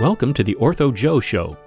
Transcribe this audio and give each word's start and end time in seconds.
Welcome 0.00 0.32
to 0.32 0.42
the 0.42 0.54
Ortho 0.54 0.94
Joe 0.94 1.20
Show, 1.20 1.58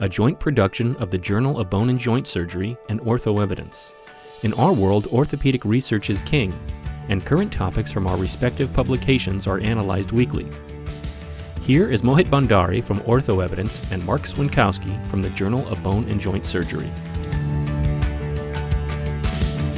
a 0.00 0.08
joint 0.08 0.40
production 0.40 0.96
of 0.96 1.10
the 1.10 1.18
Journal 1.18 1.60
of 1.60 1.68
Bone 1.68 1.90
and 1.90 1.98
Joint 1.98 2.26
Surgery 2.26 2.78
and 2.88 2.98
Ortho 3.02 3.42
Evidence. 3.42 3.94
In 4.42 4.54
our 4.54 4.72
world, 4.72 5.06
orthopedic 5.08 5.66
research 5.66 6.08
is 6.08 6.22
king, 6.22 6.58
and 7.10 7.26
current 7.26 7.52
topics 7.52 7.92
from 7.92 8.06
our 8.06 8.16
respective 8.16 8.72
publications 8.72 9.46
are 9.46 9.60
analyzed 9.60 10.12
weekly. 10.12 10.48
Here 11.60 11.90
is 11.90 12.00
Mohit 12.00 12.30
Bhandari 12.30 12.82
from 12.82 13.00
Ortho 13.00 13.44
Evidence 13.44 13.82
and 13.92 14.02
Mark 14.06 14.22
Swiontkowski 14.22 15.06
from 15.08 15.20
the 15.20 15.28
Journal 15.28 15.68
of 15.68 15.82
Bone 15.82 16.08
and 16.08 16.18
Joint 16.18 16.46
Surgery. 16.46 16.90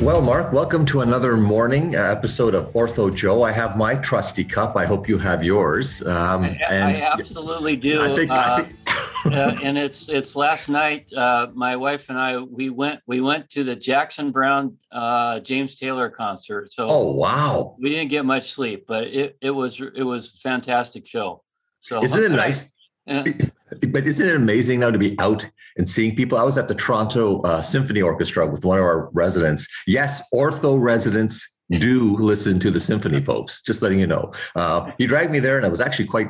Well, 0.03 0.21
Mark, 0.21 0.53
welcome 0.53 0.85
to 0.87 1.01
another 1.01 1.39
morning 1.39 1.97
uh, 1.97 2.03
episode 2.03 2.55
of 2.55 2.71
Ortho 2.75 3.13
Joe. 3.13 3.43
I 3.43 3.51
have 3.51 3.79
my 3.79 3.95
trusty 3.95 4.45
cup. 4.45 4.77
I 4.77 4.85
hope 4.85 5.09
you 5.09 5.17
have 5.17 5.43
yours. 5.43 6.07
Um, 6.07 6.45
I, 6.45 6.49
and 6.69 6.97
I 6.99 7.01
absolutely 7.01 7.77
do. 7.77 8.03
I 8.03 8.15
think, 8.15 8.31
uh, 8.31 8.35
I 8.35 8.63
think... 8.63 9.35
uh, 9.35 9.59
and 9.65 9.79
it's 9.79 10.11
it's 10.11 10.37
last 10.37 10.69
night. 10.69 11.11
Uh, 11.13 11.49
my 11.55 11.77
wife 11.77 12.11
and 12.11 12.19
I 12.19 12.37
we 12.37 12.69
went 12.69 13.01
we 13.07 13.23
went 13.23 13.49
to 13.51 13.65
the 13.65 13.75
Jackson 13.75 14.31
Browne 14.33 14.77
uh, 14.93 15.41
James 15.41 15.77
Taylor 15.77 16.11
concert. 16.11 16.73
So 16.75 16.87
oh 16.89 17.13
wow, 17.15 17.75
we 17.81 17.89
didn't 17.89 18.09
get 18.09 18.27
much 18.27 18.53
sleep, 18.53 18.85
but 18.87 19.05
it 19.05 19.39
it 19.41 19.51
was 19.51 19.81
it 19.81 20.05
was 20.05 20.39
fantastic 20.43 21.07
show. 21.07 21.43
So 21.81 22.05
isn't 22.05 22.23
it 22.23 22.33
nice? 22.33 22.71
But 23.07 24.07
isn't 24.07 24.29
it 24.29 24.35
amazing 24.35 24.81
now 24.81 24.91
to 24.91 24.99
be 24.99 25.19
out 25.19 25.49
and 25.77 25.89
seeing 25.89 26.17
people? 26.17 26.39
I 26.39 26.43
was 26.43 26.59
at 26.59 26.69
the 26.69 26.75
Toronto 26.75 27.41
uh, 27.43 27.63
Symphony 27.63 28.03
Orchestra 28.03 28.47
with 28.47 28.65
one 28.65 28.79
of 28.79 28.85
our 28.85 29.11
residents. 29.13 29.69
Yes, 29.87 30.23
ortho 30.35 30.81
residents 30.81 31.47
do 31.71 32.17
listen 32.17 32.61
to 32.61 32.71
the 32.71 32.81
symphony 32.81 33.23
folks. 33.23 33.63
Just 33.63 33.83
letting 33.83 33.99
you 33.99 34.07
know. 34.07 34.33
Uh, 34.55 34.91
he 34.99 35.07
dragged 35.07 35.31
me 35.31 35.41
there, 35.41 35.57
and 35.57 35.67
I 35.67 35.69
was 35.69 35.81
actually 35.81 36.07
quite. 36.07 36.29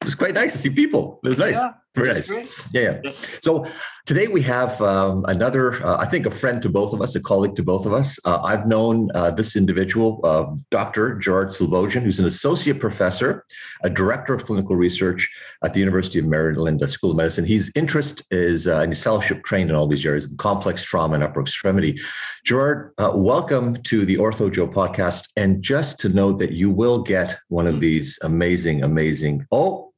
It 0.00 0.04
was 0.04 0.14
quite 0.14 0.34
nice 0.34 0.52
to 0.52 0.58
see 0.58 0.70
people. 0.70 1.20
It 1.24 1.28
was 1.28 1.38
nice. 1.38 1.56
Yeah, 1.56 1.72
Very 1.94 2.14
nice. 2.14 2.30
Yeah, 2.72 3.00
yeah. 3.02 3.12
So 3.42 3.66
Today 4.08 4.26
we 4.26 4.40
have 4.40 4.80
um, 4.80 5.22
another, 5.28 5.84
uh, 5.84 5.98
I 5.98 6.06
think, 6.06 6.24
a 6.24 6.30
friend 6.30 6.62
to 6.62 6.70
both 6.70 6.94
of 6.94 7.02
us, 7.02 7.14
a 7.14 7.20
colleague 7.20 7.54
to 7.56 7.62
both 7.62 7.84
of 7.84 7.92
us. 7.92 8.18
Uh, 8.24 8.40
I've 8.42 8.66
known 8.66 9.10
uh, 9.14 9.32
this 9.32 9.54
individual, 9.54 10.18
uh, 10.24 10.46
Dr. 10.70 11.16
Gerard 11.16 11.50
Slobogean, 11.50 12.00
who's 12.00 12.18
an 12.18 12.24
associate 12.24 12.80
professor, 12.80 13.44
a 13.82 13.90
director 13.90 14.32
of 14.32 14.46
clinical 14.46 14.76
research 14.76 15.30
at 15.62 15.74
the 15.74 15.80
University 15.80 16.18
of 16.18 16.24
Maryland 16.24 16.80
School 16.88 17.10
of 17.10 17.18
Medicine. 17.18 17.44
His 17.44 17.70
interest 17.74 18.22
is, 18.30 18.66
uh, 18.66 18.78
and 18.78 18.94
he's 18.94 19.02
fellowship 19.02 19.44
trained 19.44 19.68
in 19.68 19.76
all 19.76 19.86
these 19.86 20.06
areas, 20.06 20.34
complex 20.38 20.82
trauma 20.82 21.16
and 21.16 21.22
upper 21.22 21.42
extremity. 21.42 22.00
Gerard, 22.46 22.94
uh, 22.96 23.12
welcome 23.14 23.74
to 23.82 24.06
the 24.06 24.16
Ortho 24.16 24.50
Joe 24.50 24.68
podcast. 24.68 25.28
And 25.36 25.62
just 25.62 26.00
to 26.00 26.08
note 26.08 26.38
that 26.38 26.52
you 26.52 26.70
will 26.70 27.02
get 27.02 27.38
one 27.48 27.66
of 27.66 27.78
these 27.78 28.18
amazing, 28.22 28.84
amazing. 28.84 29.46
Oh, 29.52 29.92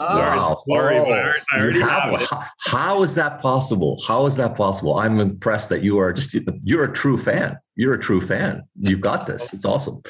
Oh, 0.00 0.16
wow. 0.16 0.62
Sorry, 0.68 0.96
oh, 0.96 1.32
I 1.52 1.58
already 1.58 1.80
have, 1.80 2.04
have 2.04 2.28
how, 2.28 2.44
how 2.60 3.02
is 3.02 3.16
that 3.16 3.40
possible? 3.40 4.00
How 4.06 4.26
is 4.26 4.36
that 4.36 4.56
possible? 4.56 4.94
I'm 4.94 5.18
impressed 5.18 5.68
that 5.70 5.82
you 5.82 5.98
are 5.98 6.12
just 6.12 6.36
you're 6.62 6.84
a 6.84 6.92
true 6.92 7.18
fan. 7.18 7.58
You're 7.74 7.94
a 7.94 8.00
true 8.00 8.20
fan. 8.20 8.62
You've 8.78 9.00
got 9.00 9.26
this. 9.26 9.52
It's 9.52 9.64
awesome. 9.64 10.02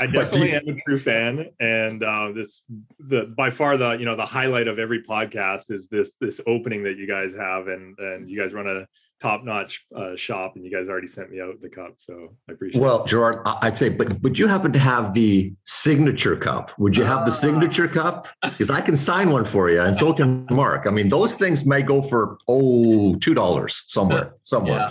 I 0.00 0.06
definitely 0.06 0.50
you, 0.50 0.56
am 0.56 0.68
a 0.68 0.80
true 0.84 0.98
fan, 0.98 1.46
and 1.60 2.02
uh, 2.02 2.32
this 2.32 2.62
the 2.98 3.32
by 3.36 3.50
far 3.50 3.76
the 3.76 3.92
you 3.92 4.04
know 4.04 4.16
the 4.16 4.26
highlight 4.26 4.66
of 4.66 4.80
every 4.80 5.02
podcast 5.02 5.70
is 5.70 5.86
this 5.88 6.12
this 6.20 6.40
opening 6.48 6.82
that 6.84 6.96
you 6.96 7.06
guys 7.06 7.32
have, 7.34 7.68
and 7.68 7.96
and 7.98 8.28
you 8.28 8.40
guys 8.40 8.52
run 8.52 8.66
a 8.66 8.86
top 9.20 9.44
notch 9.44 9.84
uh, 9.94 10.16
shop, 10.16 10.56
and 10.56 10.64
you 10.64 10.70
guys 10.70 10.88
already 10.88 11.06
sent 11.06 11.30
me 11.30 11.40
out 11.40 11.60
the 11.60 11.68
cup, 11.68 11.94
so 11.98 12.34
I 12.48 12.52
appreciate. 12.52 12.80
Well, 12.80 13.04
it. 13.04 13.08
Gerard, 13.08 13.42
I'd 13.44 13.76
say, 13.76 13.88
but 13.88 14.20
but 14.22 14.38
you 14.38 14.46
happen 14.46 14.72
to 14.72 14.78
have 14.78 15.12
the 15.12 15.52
signature 15.64 16.36
cup. 16.36 16.72
Would 16.78 16.96
you 16.96 17.04
have 17.04 17.26
the 17.26 17.32
signature 17.32 17.86
cup? 17.86 18.28
Because 18.42 18.70
I 18.70 18.80
can 18.80 18.96
sign 18.96 19.30
one 19.30 19.44
for 19.44 19.70
you, 19.70 19.80
and 19.80 19.96
so 19.96 20.12
can 20.12 20.46
Mark. 20.50 20.86
I 20.86 20.90
mean, 20.90 21.08
those 21.08 21.34
things 21.34 21.66
may 21.66 21.82
go 21.82 22.02
for 22.02 22.38
oh 22.48 23.14
two 23.16 23.34
dollars 23.34 23.84
somewhere, 23.86 24.34
somewhere. 24.42 24.78
Yeah. 24.78 24.90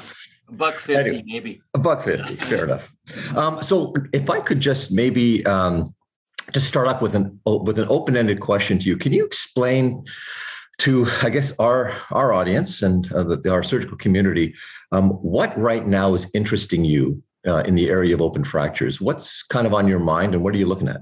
A 0.50 0.54
buck 0.54 0.80
fifty, 0.80 1.10
anyway, 1.10 1.24
maybe. 1.26 1.62
A 1.74 1.80
buck 1.80 2.04
fifty, 2.04 2.36
fair 2.36 2.66
enough. 2.66 2.92
Um, 3.36 3.62
so, 3.64 3.94
if 4.14 4.30
I 4.30 4.40
could 4.40 4.60
just 4.60 4.92
maybe 4.92 5.46
um, 5.46 5.90
just 6.54 6.68
start 6.68 6.88
off 6.88 7.02
with 7.02 7.16
an 7.16 7.40
with 7.46 7.80
an 7.80 7.88
open 7.90 8.16
ended 8.16 8.40
question 8.40 8.80
to 8.80 8.86
you, 8.86 8.98
can 8.98 9.12
you 9.12 9.26
explain? 9.26 10.06
To 10.80 11.08
I 11.22 11.30
guess 11.30 11.54
our 11.60 11.92
our 12.12 12.34
audience 12.34 12.82
and 12.82 13.12
uh, 13.14 13.24
the, 13.24 13.52
our 13.52 13.64
surgical 13.64 13.98
community, 13.98 14.56
um, 14.92 15.12
what 15.12 15.58
right 15.58 15.86
now 15.86 16.14
is 16.14 16.30
interesting 16.34 16.84
you 16.84 17.22
uh, 17.48 17.64
in 17.66 17.76
the 17.76 17.90
area 17.90 18.14
of 18.14 18.22
open 18.22 18.44
fractures? 18.44 19.00
What's 19.00 19.44
kind 19.44 19.68
of 19.68 19.74
on 19.74 19.88
your 19.88 20.00
mind, 20.00 20.34
and 20.34 20.44
what 20.44 20.54
are 20.54 20.58
you 20.58 20.68
looking 20.68 20.90
at? 20.90 21.02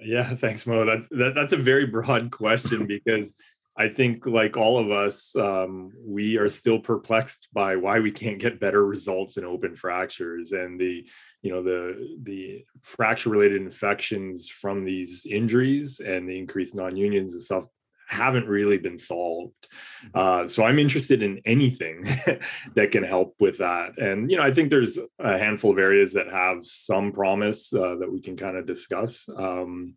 Yeah, 0.00 0.34
thanks, 0.36 0.66
Mo. 0.66 0.84
That's 0.84 1.08
that, 1.10 1.34
that's 1.34 1.52
a 1.52 1.56
very 1.56 1.86
broad 1.86 2.30
question 2.32 2.86
because 2.86 3.34
I 3.76 3.88
think, 3.88 4.26
like 4.26 4.56
all 4.56 4.78
of 4.78 4.90
us, 4.90 5.36
um, 5.36 5.92
we 6.04 6.36
are 6.36 6.48
still 6.48 6.80
perplexed 6.80 7.48
by 7.52 7.76
why 7.76 8.00
we 8.00 8.10
can't 8.10 8.40
get 8.40 8.58
better 8.58 8.84
results 8.84 9.36
in 9.36 9.44
open 9.44 9.76
fractures 9.76 10.52
and 10.52 10.80
the 10.80 11.06
you 11.42 11.52
know 11.52 11.62
the 11.62 12.16
the 12.22 12.64
fracture 12.82 13.30
related 13.30 13.62
infections 13.62 14.48
from 14.48 14.84
these 14.84 15.26
injuries 15.26 16.00
and 16.00 16.28
the 16.28 16.38
increased 16.38 16.74
non-unions 16.74 17.32
and 17.32 17.42
stuff 17.42 17.66
haven't 18.08 18.48
really 18.48 18.78
been 18.78 18.98
solved. 18.98 19.68
Mm-hmm. 20.06 20.44
Uh, 20.44 20.48
so 20.48 20.64
I'm 20.64 20.78
interested 20.78 21.22
in 21.22 21.40
anything 21.44 22.04
that 22.74 22.90
can 22.90 23.04
help 23.04 23.34
with 23.38 23.58
that. 23.58 23.98
And, 23.98 24.30
you 24.30 24.36
know, 24.36 24.42
I 24.42 24.52
think 24.52 24.70
there's 24.70 24.98
a 25.18 25.38
handful 25.38 25.72
of 25.72 25.78
areas 25.78 26.12
that 26.14 26.28
have 26.28 26.64
some 26.64 27.12
promise 27.12 27.72
uh, 27.72 27.96
that 27.96 28.10
we 28.10 28.20
can 28.20 28.36
kind 28.36 28.56
of 28.56 28.66
discuss. 28.66 29.28
Um, 29.36 29.94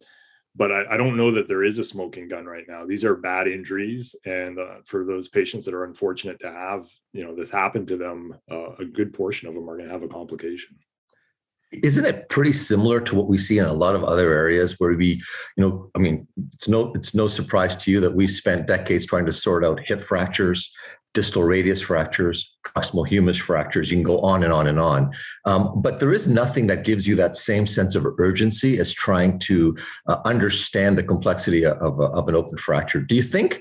but 0.53 0.71
I, 0.71 0.83
I, 0.91 0.97
don't 0.97 1.15
know 1.15 1.31
that 1.31 1.47
there 1.47 1.63
is 1.63 1.79
a 1.79 1.83
smoking 1.83 2.27
gun 2.27 2.45
right 2.45 2.65
now. 2.67 2.85
These 2.85 3.05
are 3.05 3.15
bad 3.15 3.47
injuries. 3.47 4.17
And 4.25 4.59
uh, 4.59 4.79
for 4.85 5.05
those 5.05 5.29
patients 5.29 5.63
that 5.63 5.73
are 5.73 5.85
unfortunate 5.85 6.41
to 6.41 6.51
have, 6.51 6.89
you 7.13 7.23
know, 7.23 7.33
this 7.33 7.49
happen 7.49 7.85
to 7.85 7.95
them, 7.95 8.35
uh, 8.51 8.73
a 8.73 8.83
good 8.83 9.13
portion 9.13 9.47
of 9.47 9.55
them 9.55 9.69
are 9.69 9.77
going 9.77 9.87
to 9.87 9.93
have 9.93 10.03
a 10.03 10.09
complication 10.09 10.77
isn't 11.71 12.05
it 12.05 12.29
pretty 12.29 12.53
similar 12.53 12.99
to 12.99 13.15
what 13.15 13.27
we 13.27 13.37
see 13.37 13.57
in 13.57 13.65
a 13.65 13.73
lot 13.73 13.95
of 13.95 14.03
other 14.03 14.33
areas 14.33 14.75
where 14.79 14.93
we 14.93 15.21
you 15.55 15.63
know 15.63 15.89
i 15.95 15.99
mean 15.99 16.27
it's 16.53 16.67
no 16.67 16.91
it's 16.93 17.15
no 17.15 17.27
surprise 17.27 17.75
to 17.75 17.91
you 17.91 17.99
that 18.01 18.13
we've 18.13 18.31
spent 18.31 18.67
decades 18.67 19.05
trying 19.05 19.25
to 19.25 19.31
sort 19.31 19.63
out 19.63 19.79
hip 19.85 20.01
fractures 20.01 20.71
distal 21.13 21.43
radius 21.43 21.81
fractures 21.81 22.55
proximal 22.63 23.07
humerus 23.07 23.37
fractures. 23.37 23.91
You 23.91 23.97
can 23.97 24.03
go 24.03 24.19
on 24.19 24.43
and 24.43 24.53
on 24.53 24.67
and 24.67 24.79
on. 24.79 25.11
Um, 25.45 25.81
but 25.81 25.99
there 25.99 26.13
is 26.13 26.27
nothing 26.27 26.67
that 26.67 26.83
gives 26.83 27.07
you 27.07 27.15
that 27.15 27.35
same 27.35 27.67
sense 27.67 27.95
of 27.95 28.05
urgency 28.17 28.79
as 28.79 28.93
trying 28.93 29.39
to 29.39 29.75
uh, 30.07 30.17
understand 30.25 30.97
the 30.97 31.03
complexity 31.03 31.65
of, 31.65 31.77
of, 31.81 31.99
of 31.99 32.27
an 32.29 32.35
open 32.35 32.57
fracture. 32.57 33.01
Do 33.01 33.15
you 33.15 33.23
think 33.23 33.59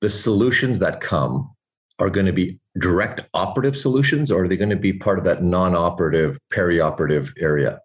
the 0.00 0.10
solutions 0.10 0.78
that 0.78 1.00
come 1.00 1.50
are 1.98 2.10
going 2.10 2.26
to 2.26 2.32
be 2.32 2.58
direct 2.78 3.22
operative 3.34 3.76
solutions 3.76 4.30
or 4.30 4.44
are 4.44 4.48
they 4.48 4.56
going 4.56 4.70
to 4.70 4.76
be 4.76 4.92
part 4.92 5.18
of 5.18 5.24
that 5.24 5.42
non-operative 5.42 6.38
perioperative 6.52 7.32
area 7.40 7.80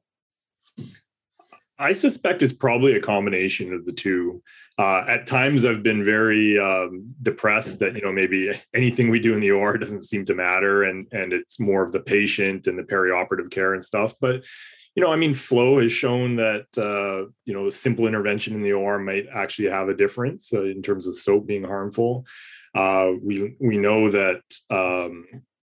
i 1.79 1.93
suspect 1.93 2.41
it's 2.41 2.53
probably 2.53 2.93
a 2.93 3.01
combination 3.01 3.73
of 3.73 3.85
the 3.85 3.93
two 3.93 4.41
uh, 4.77 5.03
at 5.07 5.27
times 5.27 5.65
i've 5.65 5.83
been 5.83 6.03
very 6.03 6.59
um, 6.59 7.13
depressed 7.21 7.79
that 7.79 7.95
you 7.95 8.01
know 8.01 8.11
maybe 8.11 8.51
anything 8.73 9.09
we 9.09 9.19
do 9.19 9.33
in 9.33 9.39
the 9.39 9.51
or 9.51 9.77
doesn't 9.77 10.03
seem 10.03 10.25
to 10.25 10.35
matter 10.35 10.83
and 10.83 11.07
and 11.13 11.31
it's 11.31 11.59
more 11.59 11.83
of 11.83 11.91
the 11.91 11.99
patient 11.99 12.67
and 12.67 12.77
the 12.77 12.83
perioperative 12.83 13.49
care 13.49 13.73
and 13.73 13.83
stuff 13.83 14.13
but 14.19 14.43
you 14.95 15.01
know, 15.01 15.11
I 15.11 15.15
mean, 15.15 15.33
flow 15.33 15.79
has 15.79 15.91
shown 15.91 16.35
that 16.35 16.65
uh, 16.77 17.31
you 17.45 17.53
know 17.53 17.69
simple 17.69 18.07
intervention 18.07 18.53
in 18.53 18.61
the 18.61 18.73
OR 18.73 18.99
might 18.99 19.27
actually 19.33 19.69
have 19.69 19.87
a 19.87 19.95
difference 19.95 20.53
uh, 20.53 20.63
in 20.63 20.81
terms 20.81 21.07
of 21.07 21.15
soap 21.15 21.47
being 21.47 21.63
harmful. 21.63 22.25
Uh, 22.73 23.11
we 23.21 23.55
we 23.59 23.77
know 23.77 24.09
that 24.09 24.41
um, 24.69 25.25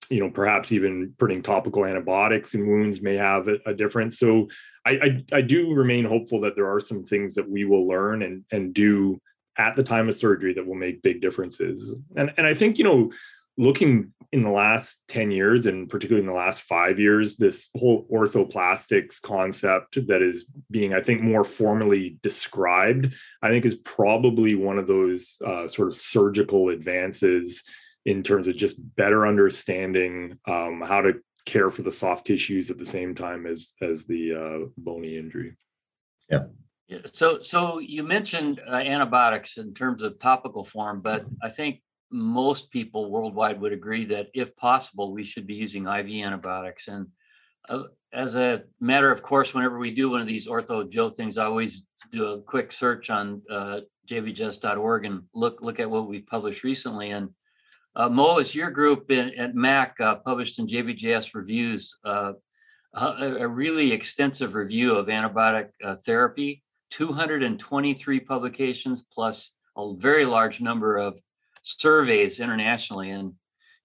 you 0.10 0.20
know 0.20 0.30
perhaps 0.30 0.72
even 0.72 1.14
putting 1.18 1.42
topical 1.42 1.86
antibiotics 1.86 2.54
in 2.56 2.68
wounds 2.68 3.02
may 3.02 3.16
have 3.16 3.48
a, 3.48 3.58
a 3.66 3.74
difference. 3.74 4.20
So 4.20 4.48
I, 4.86 4.92
I, 4.92 5.38
I 5.38 5.42
do 5.42 5.74
remain 5.74 6.06
hopeful 6.06 6.42
that 6.42 6.56
there 6.56 6.72
are 6.72 6.80
some 6.80 7.04
things 7.04 7.34
that 7.36 7.50
we 7.50 7.66
will 7.66 7.88
learn 7.88 8.24
and 8.24 8.44
and 8.52 8.74
do 8.74 9.20
at 9.58 9.76
the 9.76 9.84
time 9.84 10.10
of 10.10 10.16
surgery 10.16 10.54
that 10.54 10.66
will 10.66 10.76
make 10.76 11.02
big 11.02 11.22
differences. 11.22 11.96
And 12.16 12.34
and 12.38 12.48
I 12.48 12.54
think 12.54 12.78
you 12.78 12.84
know 12.84 13.12
looking 13.58 14.14
in 14.34 14.42
the 14.42 14.50
last 14.50 15.00
10 15.10 15.30
years 15.30 15.68
and 15.68 15.88
particularly 15.88 16.26
in 16.26 16.34
the 16.34 16.38
last 16.38 16.64
five 16.64 17.00
years 17.00 17.38
this 17.38 17.70
whole 17.78 18.08
orthoplastics 18.12 19.22
concept 19.22 20.08
that 20.08 20.24
is 20.24 20.46
being 20.72 20.92
i 20.92 21.00
think 21.00 21.22
more 21.22 21.44
formally 21.44 22.18
described 22.24 23.14
i 23.44 23.50
think 23.50 23.64
is 23.64 23.76
probably 23.76 24.56
one 24.56 24.80
of 24.80 24.88
those 24.88 25.38
uh, 25.46 25.68
sort 25.68 25.88
of 25.88 25.94
surgical 25.94 26.70
advances 26.70 27.64
in 28.06 28.24
terms 28.24 28.48
of 28.48 28.58
just 28.58 28.78
better 28.96 29.28
understanding 29.28 30.38
um, 30.48 30.84
how 30.86 31.00
to 31.00 31.14
care 31.46 31.70
for 31.70 31.84
the 31.84 31.92
soft 31.92 32.26
tissues 32.26 32.72
at 32.72 32.80
the 32.80 32.86
same 32.86 33.14
time 33.14 33.46
as 33.46 33.74
as 33.82 34.06
the 34.06 34.34
uh, 34.34 34.68
bony 34.78 35.16
injury. 35.18 35.56
Yeah 36.30 36.46
so 37.12 37.42
so 37.42 37.80
you 37.80 38.04
mentioned 38.04 38.62
uh, 38.68 38.76
antibiotics 38.76 39.58
in 39.58 39.74
terms 39.74 40.04
of 40.04 40.20
topical 40.20 40.66
form 40.66 41.02
but 41.02 41.26
i 41.42 41.50
think 41.50 41.82
most 42.14 42.72
people 42.72 43.10
worldwide 43.10 43.60
would 43.60 43.74
agree 43.74 44.06
that 44.06 44.28
if 44.34 44.56
possible, 44.56 45.12
we 45.12 45.26
should 45.26 45.48
be 45.48 45.56
using 45.56 45.88
IV 45.88 46.08
antibiotics. 46.24 46.88
And 46.88 47.08
uh, 47.68 47.84
as 48.14 48.36
a 48.36 48.64
matter 48.80 49.12
of 49.12 49.24
course, 49.24 49.54
whenever 49.54 49.80
we 49.80 49.92
do 49.92 50.10
one 50.12 50.22
of 50.22 50.28
these 50.28 50.48
ortho 50.48 50.90
Joe 50.90 51.10
things, 51.10 51.38
I 51.38 51.46
always 51.46 51.84
do 52.12 52.26
a 52.26 52.42
quick 52.42 52.72
search 52.72 53.10
on 53.10 53.42
uh, 53.50 53.82
and 54.12 55.24
look 55.34 55.62
look 55.62 55.80
at 55.80 55.90
what 55.90 56.08
we've 56.08 56.28
published 56.28 56.64
recently. 56.64 57.12
And 57.12 57.30
uh, 57.96 58.10
Mo, 58.10 58.38
is 58.40 58.54
your 58.54 58.70
group 58.70 59.10
in, 59.10 59.34
at 59.40 59.56
Mac 59.56 60.00
uh, 60.00 60.16
published 60.16 60.60
in 60.60 60.68
JBJS 60.68 61.34
Reviews 61.34 61.96
uh, 62.06 62.34
a, 62.94 63.38
a, 63.40 63.48
really 63.48 63.92
extensive 63.92 64.54
review 64.54 64.96
of 64.96 65.08
antibiotic 65.08 65.70
uh, 65.84 65.96
therapy, 66.06 66.64
223 66.92 68.20
publications 68.20 69.04
plus 69.12 69.50
a 69.78 69.94
very 69.98 70.26
large 70.26 70.62
number 70.62 70.98
of 70.98 71.16
surveys 71.64 72.40
internationally, 72.40 73.10
and 73.10 73.34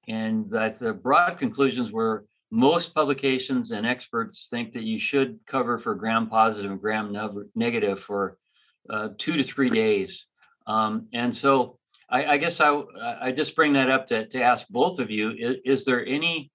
and 0.06 0.50
that 0.50 0.78
the 0.78 0.92
broad 0.92 1.38
conclusions 1.38 1.90
were 1.90 2.26
most 2.50 2.94
publications 2.94 3.70
and 3.70 3.86
experts 3.86 4.48
think 4.50 4.72
that 4.72 4.82
you 4.82 4.98
should 4.98 5.38
cover 5.46 5.78
for 5.78 5.94
gram 5.94 6.28
positive 6.28 6.70
and 6.70 6.80
gram 6.80 7.14
negative 7.54 8.00
for 8.00 8.38
uh, 8.88 9.10
two 9.18 9.36
to 9.36 9.44
three 9.44 9.68
days. 9.68 10.26
Um, 10.66 11.08
and 11.12 11.34
so 11.34 11.78
I, 12.10 12.24
I, 12.24 12.36
guess 12.38 12.60
I, 12.60 12.82
I 13.20 13.32
just 13.32 13.54
bring 13.54 13.74
that 13.74 13.90
up 13.90 14.06
to, 14.08 14.26
to 14.28 14.42
ask 14.42 14.68
both 14.68 14.98
of 14.98 15.10
you, 15.10 15.30
is, 15.30 15.56
is 15.64 15.84
there 15.84 16.06
any 16.06 16.50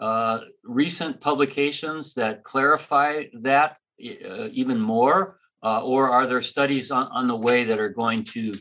uh, 0.00 0.40
recent 0.64 1.20
publications 1.20 2.14
that 2.14 2.42
clarify 2.42 3.24
that 3.40 3.76
uh, 4.04 4.48
even 4.52 4.80
more? 4.80 5.38
Uh, 5.62 5.82
or 5.82 6.10
are 6.10 6.26
there 6.26 6.42
studies 6.42 6.90
on, 6.90 7.06
on 7.12 7.28
the 7.28 7.36
way 7.36 7.64
that 7.64 7.78
are 7.78 7.88
going 7.88 8.24
to 8.24 8.52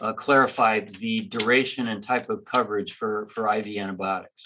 uh, 0.00 0.12
clarify 0.12 0.80
the 0.80 1.20
duration 1.20 1.88
and 1.88 2.02
type 2.02 2.30
of 2.30 2.44
coverage 2.44 2.94
for, 2.94 3.28
for 3.30 3.52
IV 3.52 3.76
antibiotics? 3.76 4.44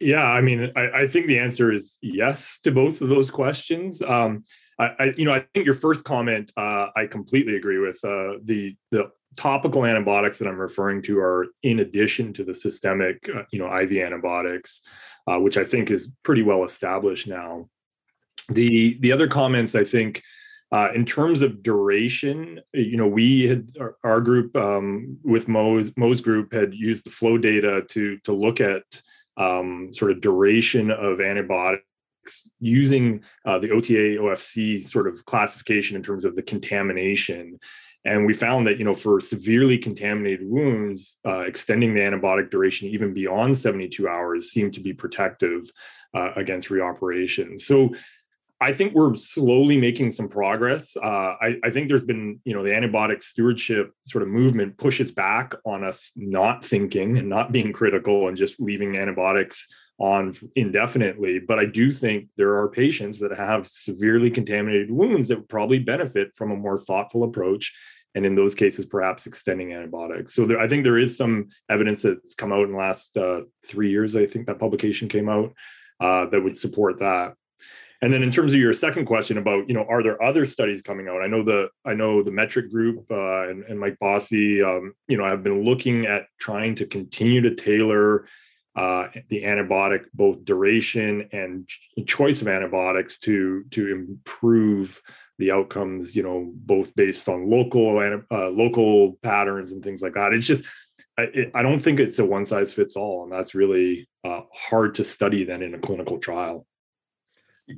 Yeah, 0.00 0.22
I 0.24 0.40
mean, 0.40 0.72
I, 0.76 0.88
I, 1.00 1.06
think 1.08 1.26
the 1.26 1.38
answer 1.38 1.72
is 1.72 1.98
yes 2.00 2.60
to 2.62 2.70
both 2.70 3.00
of 3.00 3.08
those 3.08 3.30
questions. 3.30 4.00
Um, 4.00 4.44
I, 4.78 4.84
I, 4.98 5.14
you 5.16 5.24
know, 5.24 5.32
I 5.32 5.44
think 5.54 5.66
your 5.66 5.74
first 5.74 6.04
comment, 6.04 6.52
uh, 6.56 6.86
I 6.94 7.06
completely 7.06 7.56
agree 7.56 7.78
with. 7.78 7.98
Uh, 8.04 8.38
the 8.44 8.76
the 8.92 9.10
topical 9.36 9.84
antibiotics 9.84 10.38
that 10.38 10.46
I'm 10.46 10.58
referring 10.58 11.02
to 11.02 11.18
are 11.18 11.46
in 11.62 11.80
addition 11.80 12.32
to 12.34 12.44
the 12.44 12.54
systemic, 12.54 13.28
uh, 13.34 13.42
you 13.50 13.58
know, 13.58 13.74
IV 13.74 13.92
antibiotics, 13.92 14.82
uh, 15.26 15.38
which 15.38 15.56
I 15.56 15.64
think 15.64 15.90
is 15.90 16.08
pretty 16.22 16.42
well 16.42 16.64
established 16.64 17.26
now. 17.26 17.68
The 18.48 18.98
the 19.00 19.12
other 19.12 19.26
comments, 19.26 19.74
I 19.74 19.84
think, 19.84 20.22
uh, 20.72 20.88
in 20.94 21.04
terms 21.04 21.42
of 21.42 21.62
duration, 21.62 22.58
you 22.72 22.96
know, 22.96 23.06
we 23.06 23.46
had 23.46 23.76
our, 23.78 23.96
our 24.02 24.20
group 24.22 24.56
um, 24.56 25.18
with 25.22 25.46
Mo's 25.46 25.92
Mo's 25.96 26.22
group 26.22 26.52
had 26.52 26.72
used 26.74 27.04
the 27.04 27.10
flow 27.10 27.36
data 27.36 27.82
to 27.90 28.18
to 28.20 28.32
look 28.32 28.60
at 28.60 28.82
um, 29.36 29.90
sort 29.92 30.10
of 30.10 30.22
duration 30.22 30.90
of 30.90 31.20
antibiotics 31.20 31.84
using 32.58 33.22
uh, 33.44 33.58
the 33.58 33.70
OTA 33.70 34.18
OFC 34.18 34.82
sort 34.82 35.08
of 35.08 35.24
classification 35.26 35.96
in 35.96 36.02
terms 36.02 36.24
of 36.24 36.36
the 36.36 36.42
contamination. 36.42 37.58
And 38.04 38.26
we 38.26 38.34
found 38.34 38.66
that, 38.66 38.78
you 38.78 38.84
know, 38.84 38.94
for 38.94 39.20
severely 39.20 39.78
contaminated 39.78 40.40
wounds, 40.42 41.18
uh, 41.24 41.40
extending 41.40 41.94
the 41.94 42.00
antibiotic 42.00 42.50
duration 42.50 42.88
even 42.88 43.14
beyond 43.14 43.56
72 43.56 44.08
hours 44.08 44.50
seemed 44.50 44.74
to 44.74 44.80
be 44.80 44.92
protective 44.92 45.70
uh, 46.14 46.32
against 46.34 46.68
reoperation. 46.68 47.60
So 47.60 47.94
I 48.62 48.72
think 48.72 48.94
we're 48.94 49.14
slowly 49.14 49.76
making 49.76 50.12
some 50.12 50.28
progress. 50.28 50.96
Uh, 50.96 51.34
I, 51.40 51.56
I, 51.64 51.70
think 51.70 51.88
there's 51.88 52.04
been, 52.04 52.40
you 52.44 52.54
know, 52.54 52.62
the 52.62 52.70
antibiotic 52.70 53.22
stewardship 53.22 53.92
sort 54.06 54.22
of 54.22 54.28
movement 54.28 54.78
pushes 54.78 55.10
back 55.10 55.54
on 55.66 55.82
us 55.82 56.12
not 56.16 56.64
thinking 56.64 57.18
and 57.18 57.28
not 57.28 57.50
being 57.50 57.72
critical 57.72 58.28
and 58.28 58.36
just 58.36 58.60
leaving 58.60 58.96
antibiotics 58.96 59.66
on 59.98 60.34
indefinitely. 60.56 61.40
But 61.40 61.58
I 61.58 61.66
do 61.66 61.90
think 61.90 62.28
there 62.36 62.56
are 62.56 62.68
patients 62.68 63.18
that 63.20 63.36
have 63.36 63.66
severely 63.66 64.30
contaminated 64.30 64.90
wounds 64.90 65.28
that 65.28 65.38
would 65.38 65.48
probably 65.48 65.78
benefit 65.78 66.30
from 66.36 66.52
a 66.52 66.56
more 66.56 66.78
thoughtful 66.78 67.24
approach. 67.24 67.74
And 68.14 68.26
in 68.26 68.34
those 68.34 68.54
cases, 68.54 68.84
perhaps 68.84 69.26
extending 69.26 69.72
antibiotics. 69.72 70.34
So 70.34 70.46
there, 70.46 70.60
I 70.60 70.68
think 70.68 70.84
there 70.84 70.98
is 70.98 71.16
some 71.16 71.48
evidence 71.70 72.02
that's 72.02 72.34
come 72.34 72.52
out 72.52 72.64
in 72.64 72.72
the 72.72 72.78
last 72.78 73.16
uh, 73.16 73.40
three 73.66 73.90
years. 73.90 74.14
I 74.14 74.26
think 74.26 74.46
that 74.46 74.58
publication 74.58 75.08
came 75.08 75.28
out 75.28 75.54
uh, 76.00 76.26
that 76.26 76.42
would 76.42 76.56
support 76.56 76.98
that. 76.98 77.34
And 78.02 78.12
then 78.12 78.24
in 78.24 78.32
terms 78.32 78.52
of 78.52 78.58
your 78.58 78.72
second 78.72 79.06
question 79.06 79.38
about, 79.38 79.68
you 79.68 79.74
know, 79.74 79.86
are 79.88 80.02
there 80.02 80.20
other 80.20 80.44
studies 80.44 80.82
coming 80.82 81.06
out? 81.06 81.22
I 81.22 81.28
know 81.28 81.44
the 81.44 81.68
I 81.84 81.94
know 81.94 82.22
the 82.24 82.32
METRC 82.32 82.68
group 82.68 83.06
uh, 83.10 83.48
and, 83.48 83.62
and 83.64 83.78
Mike 83.78 83.96
Bosse, 84.00 84.32
um, 84.32 84.92
you 85.06 85.16
know, 85.16 85.24
have 85.24 85.44
been 85.44 85.64
looking 85.64 86.06
at 86.06 86.26
trying 86.38 86.74
to 86.76 86.86
continue 86.86 87.40
to 87.42 87.54
tailor 87.54 88.26
uh, 88.74 89.06
the 89.28 89.42
antibiotic 89.42 90.06
both 90.14 90.44
duration 90.44 91.28
and 91.32 91.68
choice 92.06 92.40
of 92.40 92.48
antibiotics 92.48 93.18
to 93.20 93.64
to 93.70 93.92
improve 93.92 95.00
the 95.38 95.52
outcomes. 95.52 96.16
You 96.16 96.24
know, 96.24 96.50
both 96.52 96.92
based 96.96 97.28
on 97.28 97.48
local 97.48 97.98
uh, 98.32 98.48
local 98.48 99.12
patterns 99.22 99.70
and 99.70 99.80
things 99.80 100.02
like 100.02 100.14
that. 100.14 100.32
It's 100.32 100.46
just 100.46 100.64
I, 101.16 101.52
I 101.54 101.62
don't 101.62 101.78
think 101.78 102.00
it's 102.00 102.18
a 102.18 102.24
one 102.24 102.46
size 102.46 102.72
fits 102.72 102.96
all, 102.96 103.22
and 103.22 103.32
that's 103.32 103.54
really 103.54 104.08
uh, 104.24 104.40
hard 104.52 104.96
to 104.96 105.04
study 105.04 105.44
then 105.44 105.62
in 105.62 105.74
a 105.74 105.78
clinical 105.78 106.18
trial. 106.18 106.66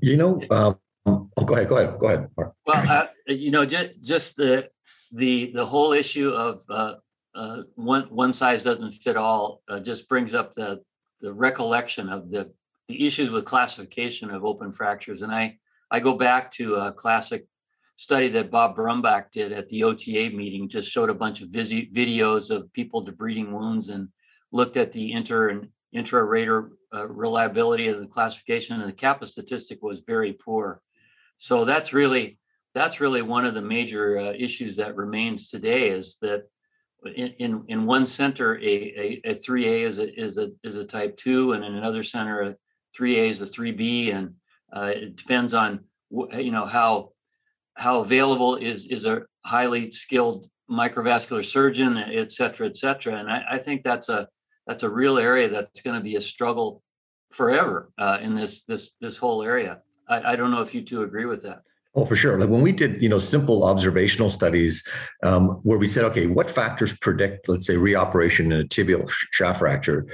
You 0.03 0.17
know, 0.17 0.41
um, 0.51 0.79
oh, 1.07 1.45
go 1.45 1.55
ahead, 1.55 1.69
go 1.69 1.77
ahead, 1.79 1.99
go 1.99 2.07
ahead. 2.07 2.29
Mark. 2.37 2.55
Well, 2.67 2.91
uh, 2.91 3.07
you 3.27 3.51
know, 3.51 3.65
just 3.65 4.03
just 4.03 4.37
the 4.37 4.69
the 5.13 5.53
the 5.55 5.67
whole 5.67 5.93
issue 5.93 6.31
of 6.31 6.63
uh, 6.69 6.95
uh, 7.35 7.63
one 7.75 8.05
one 8.05 8.33
size 8.33 8.65
doesn't 8.65 8.93
fit 8.93 9.17
all 9.17 9.63
uh, 9.69 9.81
just 9.81 10.09
brings 10.09 10.35
up 10.35 10.55
the 10.55 10.83
the 11.21 11.33
recollection 11.33 12.09
of 12.09 12.31
the 12.31 12.51
the 12.89 13.07
issues 13.07 13.31
with 13.31 13.45
classification 13.45 14.31
of 14.31 14.45
open 14.45 14.73
fractures, 14.73 15.23
and 15.23 15.33
I 15.33 15.59
I 15.91 16.01
go 16.01 16.15
back 16.15 16.53
to 16.53 16.77
a 16.77 16.93
classic 16.93 17.47
study 17.97 18.29
that 18.29 18.51
Bob 18.51 18.77
Brumback 18.77 19.31
did 19.33 19.53
at 19.53 19.69
the 19.69 19.85
OTA 19.85 20.31
meeting, 20.35 20.69
just 20.69 20.91
showed 20.91 21.11
a 21.11 21.15
bunch 21.15 21.43
of 21.43 21.49
videos 21.51 22.51
of 22.51 22.73
people 22.73 23.05
debriding 23.05 23.53
wounds 23.53 23.89
and 23.89 24.09
looked 24.53 24.77
at 24.77 24.93
the 24.93 25.13
inter 25.13 25.51
and 25.51 25.69
intra-rater 25.93 26.73
uh, 26.95 27.07
reliability 27.09 27.89
of 27.89 28.01
the 28.01 28.07
classification 28.07 28.81
and 28.81 28.89
the 28.89 28.95
kappa 28.95 29.27
statistic 29.27 29.83
was 29.83 30.01
very 30.01 30.33
poor. 30.33 30.81
So 31.39 31.65
that's 31.65 31.93
really 31.93 32.39
that's 32.75 33.01
really 33.01 33.23
one 33.23 33.45
of 33.45 33.55
the 33.55 33.63
major 33.63 34.19
uh, 34.19 34.33
issues 34.37 34.77
that 34.77 34.97
remains 34.97 35.49
today 35.49 35.91
is 35.91 36.17
that 36.21 36.45
in, 37.15 37.29
in, 37.39 37.65
in 37.69 37.87
one 37.87 38.05
center 38.05 38.59
a, 38.59 38.65
a, 38.65 39.21
a 39.25 39.35
3A 39.35 39.87
is 39.87 39.99
a, 39.99 40.21
is 40.21 40.39
a 40.39 40.51
is 40.63 40.77
a 40.77 40.85
type 40.85 41.17
2 41.17 41.53
and 41.53 41.65
in 41.65 41.75
another 41.75 42.03
center 42.03 42.43
a 42.43 42.57
3A 42.99 43.31
is 43.31 43.41
a 43.41 43.47
3B 43.47 44.15
and 44.15 44.35
uh, 44.75 44.91
it 44.95 45.17
depends 45.17 45.55
on 45.55 45.81
you 46.11 46.51
know 46.51 46.65
how 46.65 47.11
how 47.75 48.01
available 48.01 48.57
is 48.57 48.87
is 48.87 49.05
a 49.05 49.23
highly 49.45 49.91
skilled 49.91 50.49
microvascular 50.71 51.45
surgeon 51.45 51.99
et 51.99 52.33
cetera 52.33 52.67
et 52.67 52.77
cetera 52.77 53.17
and 53.17 53.31
I, 53.31 53.45
I 53.53 53.59
think 53.59 53.83
that's 53.83 54.09
a 54.09 54.29
that's 54.67 54.83
a 54.83 54.91
real 54.91 55.19
area 55.19 55.49
that's 55.49 55.81
going 55.83 55.97
to 55.97 56.03
be 56.03 56.17
a 56.17 56.23
struggle 56.23 56.83
forever 57.33 57.91
uh, 57.99 58.19
in 58.23 58.35
this 58.35 58.63
this 58.63 58.93
this 59.01 59.19
whole 59.19 59.43
area. 59.43 59.81
I, 60.09 60.33
I, 60.33 60.37
don't 60.37 60.51
know 60.51 60.63
if 60.63 60.75
you 60.75 60.83
two 60.83 61.03
agree 61.03 61.25
with 61.25 61.43
that. 61.43 61.63
Oh, 61.95 62.05
for 62.05 62.17
sure. 62.17 62.39
Like 62.39 62.49
when 62.49 62.61
we 62.61 62.73
did, 62.73 63.01
you 63.03 63.09
know, 63.09 63.19
simple 63.19 63.65
observational 63.65 64.29
studies 64.29 64.83
um, 65.23 65.61
where 65.63 65.79
we 65.79 65.87
said, 65.87 66.05
okay, 66.05 66.27
what 66.27 66.51
factors 66.51 66.97
predict, 66.99 67.49
let's 67.49 67.67
say, 67.67 67.75
reoperation 67.75 68.47
in 68.47 68.53
a 68.53 68.65
tibial 68.65 69.09
shaft 69.33 69.61
fracture, 69.61 70.07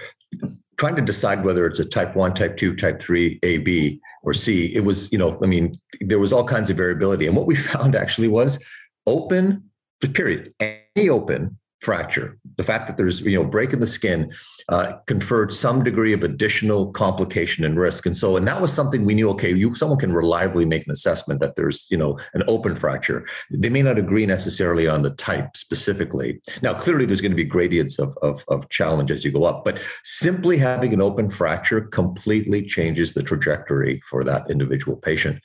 trying 0.76 0.96
to 0.96 1.02
decide 1.02 1.44
whether 1.44 1.66
it's 1.66 1.78
a 1.78 1.84
type 1.84 2.14
one, 2.14 2.34
type 2.34 2.56
two, 2.56 2.76
type 2.76 3.00
three, 3.00 3.38
A, 3.42 3.58
B, 3.58 4.00
or 4.22 4.34
C. 4.34 4.66
It 4.74 4.84
was, 4.84 5.10
you 5.10 5.18
know, 5.18 5.38
I 5.42 5.46
mean, 5.46 5.78
there 6.00 6.18
was 6.18 6.32
all 6.32 6.44
kinds 6.44 6.70
of 6.70 6.76
variability, 6.76 7.26
and 7.26 7.36
what 7.36 7.46
we 7.46 7.54
found 7.72 7.96
actually 7.96 8.28
was 8.28 8.58
open, 9.06 9.70
period, 10.12 10.54
any 10.60 11.08
open 11.08 11.58
fracture. 11.80 12.38
The 12.56 12.62
fact 12.62 12.86
that 12.86 12.96
there's 12.96 13.20
you 13.20 13.36
know 13.36 13.44
break 13.44 13.72
in 13.72 13.80
the 13.80 13.86
skin 13.86 14.32
uh, 14.68 14.94
conferred 15.06 15.52
some 15.52 15.82
degree 15.82 16.12
of 16.12 16.22
additional 16.22 16.92
complication 16.92 17.64
and 17.64 17.78
risk, 17.78 18.06
and 18.06 18.16
so 18.16 18.36
and 18.36 18.46
that 18.46 18.60
was 18.60 18.72
something 18.72 19.04
we 19.04 19.14
knew. 19.14 19.30
Okay, 19.30 19.52
you 19.52 19.74
someone 19.74 19.98
can 19.98 20.12
reliably 20.12 20.64
make 20.64 20.84
an 20.86 20.92
assessment 20.92 21.40
that 21.40 21.56
there's 21.56 21.86
you 21.90 21.96
know 21.96 22.18
an 22.34 22.42
open 22.48 22.74
fracture. 22.74 23.26
They 23.50 23.70
may 23.70 23.82
not 23.82 23.98
agree 23.98 24.26
necessarily 24.26 24.86
on 24.88 25.02
the 25.02 25.10
type 25.10 25.56
specifically. 25.56 26.40
Now, 26.62 26.74
clearly, 26.74 27.06
there's 27.06 27.20
going 27.20 27.32
to 27.32 27.36
be 27.36 27.44
gradients 27.44 27.98
of 27.98 28.16
of, 28.22 28.44
of 28.48 28.68
challenge 28.68 29.10
as 29.10 29.24
you 29.24 29.32
go 29.32 29.44
up, 29.44 29.64
but 29.64 29.80
simply 30.04 30.58
having 30.58 30.92
an 30.92 31.02
open 31.02 31.30
fracture 31.30 31.80
completely 31.80 32.64
changes 32.64 33.14
the 33.14 33.22
trajectory 33.22 34.00
for 34.08 34.22
that 34.24 34.50
individual 34.50 34.96
patient 34.96 35.40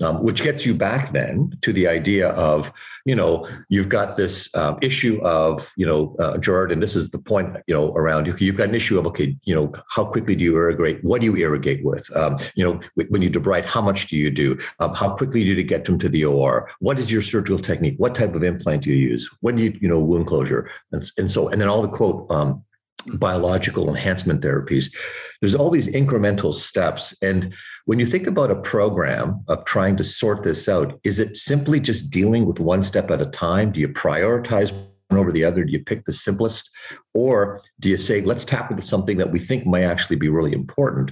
um, 0.00 0.22
which 0.24 0.42
gets 0.42 0.64
you 0.64 0.74
back 0.74 1.12
then 1.12 1.52
to 1.60 1.72
the 1.72 1.86
idea 1.86 2.30
of, 2.30 2.72
you 3.04 3.14
know, 3.14 3.46
you've 3.68 3.90
got 3.90 4.16
this 4.16 4.48
uh, 4.54 4.74
issue 4.80 5.20
of, 5.22 5.70
you 5.76 5.84
know, 5.84 6.16
uh, 6.18 6.38
and 6.70 6.82
this 6.82 6.96
is 6.96 7.10
the 7.10 7.18
point, 7.18 7.56
you 7.66 7.74
know, 7.74 7.92
around 7.92 8.26
you. 8.26 8.34
You've 8.38 8.56
got 8.56 8.70
an 8.70 8.74
issue 8.74 8.98
of, 8.98 9.06
okay, 9.06 9.36
you 9.44 9.54
know, 9.54 9.72
how 9.90 10.04
quickly 10.04 10.34
do 10.34 10.44
you 10.44 10.56
irrigate? 10.56 11.04
What 11.04 11.20
do 11.20 11.26
you 11.26 11.36
irrigate 11.36 11.84
with? 11.84 12.10
Um, 12.16 12.38
you 12.54 12.64
know, 12.64 12.80
when 13.08 13.20
you 13.20 13.30
debride, 13.30 13.66
how 13.66 13.82
much 13.82 14.06
do 14.06 14.16
you 14.16 14.30
do? 14.30 14.58
Um, 14.78 14.94
how 14.94 15.14
quickly 15.14 15.44
do 15.44 15.52
you 15.52 15.62
get 15.62 15.84
them 15.84 15.98
to 15.98 16.08
the 16.08 16.24
OR? 16.24 16.70
What 16.78 16.98
is 16.98 17.12
your 17.12 17.22
surgical 17.22 17.58
technique? 17.58 17.96
What 17.98 18.14
type 18.14 18.34
of 18.34 18.42
implant 18.42 18.84
do 18.84 18.92
you 18.92 19.08
use? 19.10 19.28
When 19.40 19.56
do 19.56 19.64
you, 19.64 19.78
you 19.80 19.88
know, 19.88 20.00
wound 20.00 20.26
closure? 20.26 20.70
And, 20.92 21.04
and 21.18 21.30
so, 21.30 21.48
and 21.48 21.60
then 21.60 21.68
all 21.68 21.82
the 21.82 21.88
quote, 21.88 22.30
um, 22.30 22.64
biological 23.06 23.88
enhancement 23.88 24.40
therapies. 24.40 24.94
There's 25.40 25.54
all 25.54 25.70
these 25.70 25.88
incremental 25.88 26.54
steps. 26.54 27.14
And 27.22 27.52
when 27.84 27.98
you 27.98 28.06
think 28.06 28.26
about 28.26 28.50
a 28.50 28.56
program 28.56 29.42
of 29.48 29.64
trying 29.64 29.96
to 29.96 30.04
sort 30.04 30.42
this 30.42 30.68
out, 30.68 30.98
is 31.04 31.18
it 31.18 31.36
simply 31.36 31.80
just 31.80 32.10
dealing 32.10 32.46
with 32.46 32.60
one 32.60 32.82
step 32.82 33.10
at 33.10 33.20
a 33.20 33.26
time? 33.26 33.72
Do 33.72 33.80
you 33.80 33.88
prioritize 33.88 34.72
one 35.08 35.18
over 35.18 35.32
the 35.32 35.44
other? 35.44 35.64
Do 35.64 35.72
you 35.72 35.82
pick 35.82 36.04
the 36.04 36.12
simplest? 36.12 36.70
Or 37.12 37.60
do 37.80 37.88
you 37.88 37.96
say, 37.96 38.20
let's 38.20 38.44
tap 38.44 38.70
into 38.70 38.82
something 38.82 39.16
that 39.18 39.32
we 39.32 39.38
think 39.38 39.66
might 39.66 39.82
actually 39.82 40.16
be 40.16 40.28
really 40.28 40.52
important, 40.52 41.10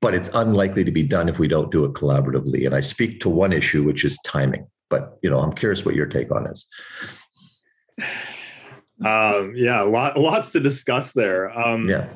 but 0.00 0.14
it's 0.14 0.30
unlikely 0.34 0.84
to 0.84 0.92
be 0.92 1.02
done 1.02 1.28
if 1.28 1.38
we 1.38 1.48
don't 1.48 1.70
do 1.70 1.84
it 1.84 1.94
collaboratively? 1.94 2.66
And 2.66 2.74
I 2.74 2.80
speak 2.80 3.20
to 3.20 3.30
one 3.30 3.52
issue, 3.52 3.82
which 3.82 4.04
is 4.04 4.18
timing. 4.26 4.66
But 4.90 5.18
you 5.22 5.30
know, 5.30 5.40
I'm 5.40 5.52
curious 5.52 5.84
what 5.84 5.94
your 5.94 6.06
take 6.06 6.30
on 6.30 6.46
is. 6.46 6.66
Um, 9.00 9.52
yeah, 9.54 9.80
a 9.80 9.86
lot, 9.86 10.18
lots 10.18 10.50
to 10.50 10.58
discuss 10.58 11.12
there. 11.12 11.56
Um, 11.56 11.88
yeah. 11.88 12.08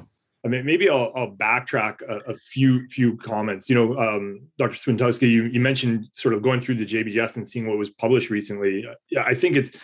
I 0.45 0.49
mean, 0.49 0.67
maybe 0.67 0.89
I'll, 0.89 1.13
I'll 1.15 1.31
backtrack 1.31 2.03
a, 2.03 2.31
a, 2.31 2.35
few 2.35 2.89
few 2.89 3.17
comments. 3.19 3.71
You 3.71 3.77
know, 3.77 3.99
um, 3.99 4.49
Dr. 4.59 4.75
Swiontkowski, 4.75 5.31
you, 5.31 5.45
you 5.45 5.61
mentioned 5.61 6.09
sort 6.15 6.35
of 6.35 6.43
going 6.43 6.61
through 6.61 6.77
the 6.77 6.85
JBJS 6.85 7.37
and 7.37 7.49
seeing 7.49 7.69
what 7.69 7.79
was 7.79 7.91
published 7.91 8.29
recently. 8.29 8.85
Yeah, 9.11 9.23
I 9.25 9.35
think 9.35 9.57
it's 9.57 9.77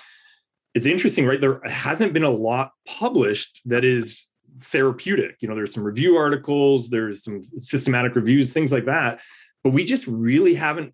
it's 0.75 0.87
interesting, 0.87 1.27
right? 1.27 1.41
There 1.41 1.61
hasn't 1.65 2.12
been 2.12 2.25
a 2.25 2.31
lot 2.31 2.73
published 2.87 3.62
that 3.67 3.85
is 3.85 4.27
therapeutic. 4.61 5.37
You 5.41 5.49
know, 5.49 5.55
there's 5.55 5.73
some 5.73 5.85
review 5.85 6.17
articles, 6.17 6.91
there's 6.91 7.23
some 7.23 7.43
systematic 7.57 8.17
reviews, 8.17 8.53
things 8.53 8.73
like 8.73 8.87
that, 8.87 9.21
but 9.62 9.71
we 9.71 9.85
just 9.85 10.07
really 10.07 10.55
haven't 10.55 10.93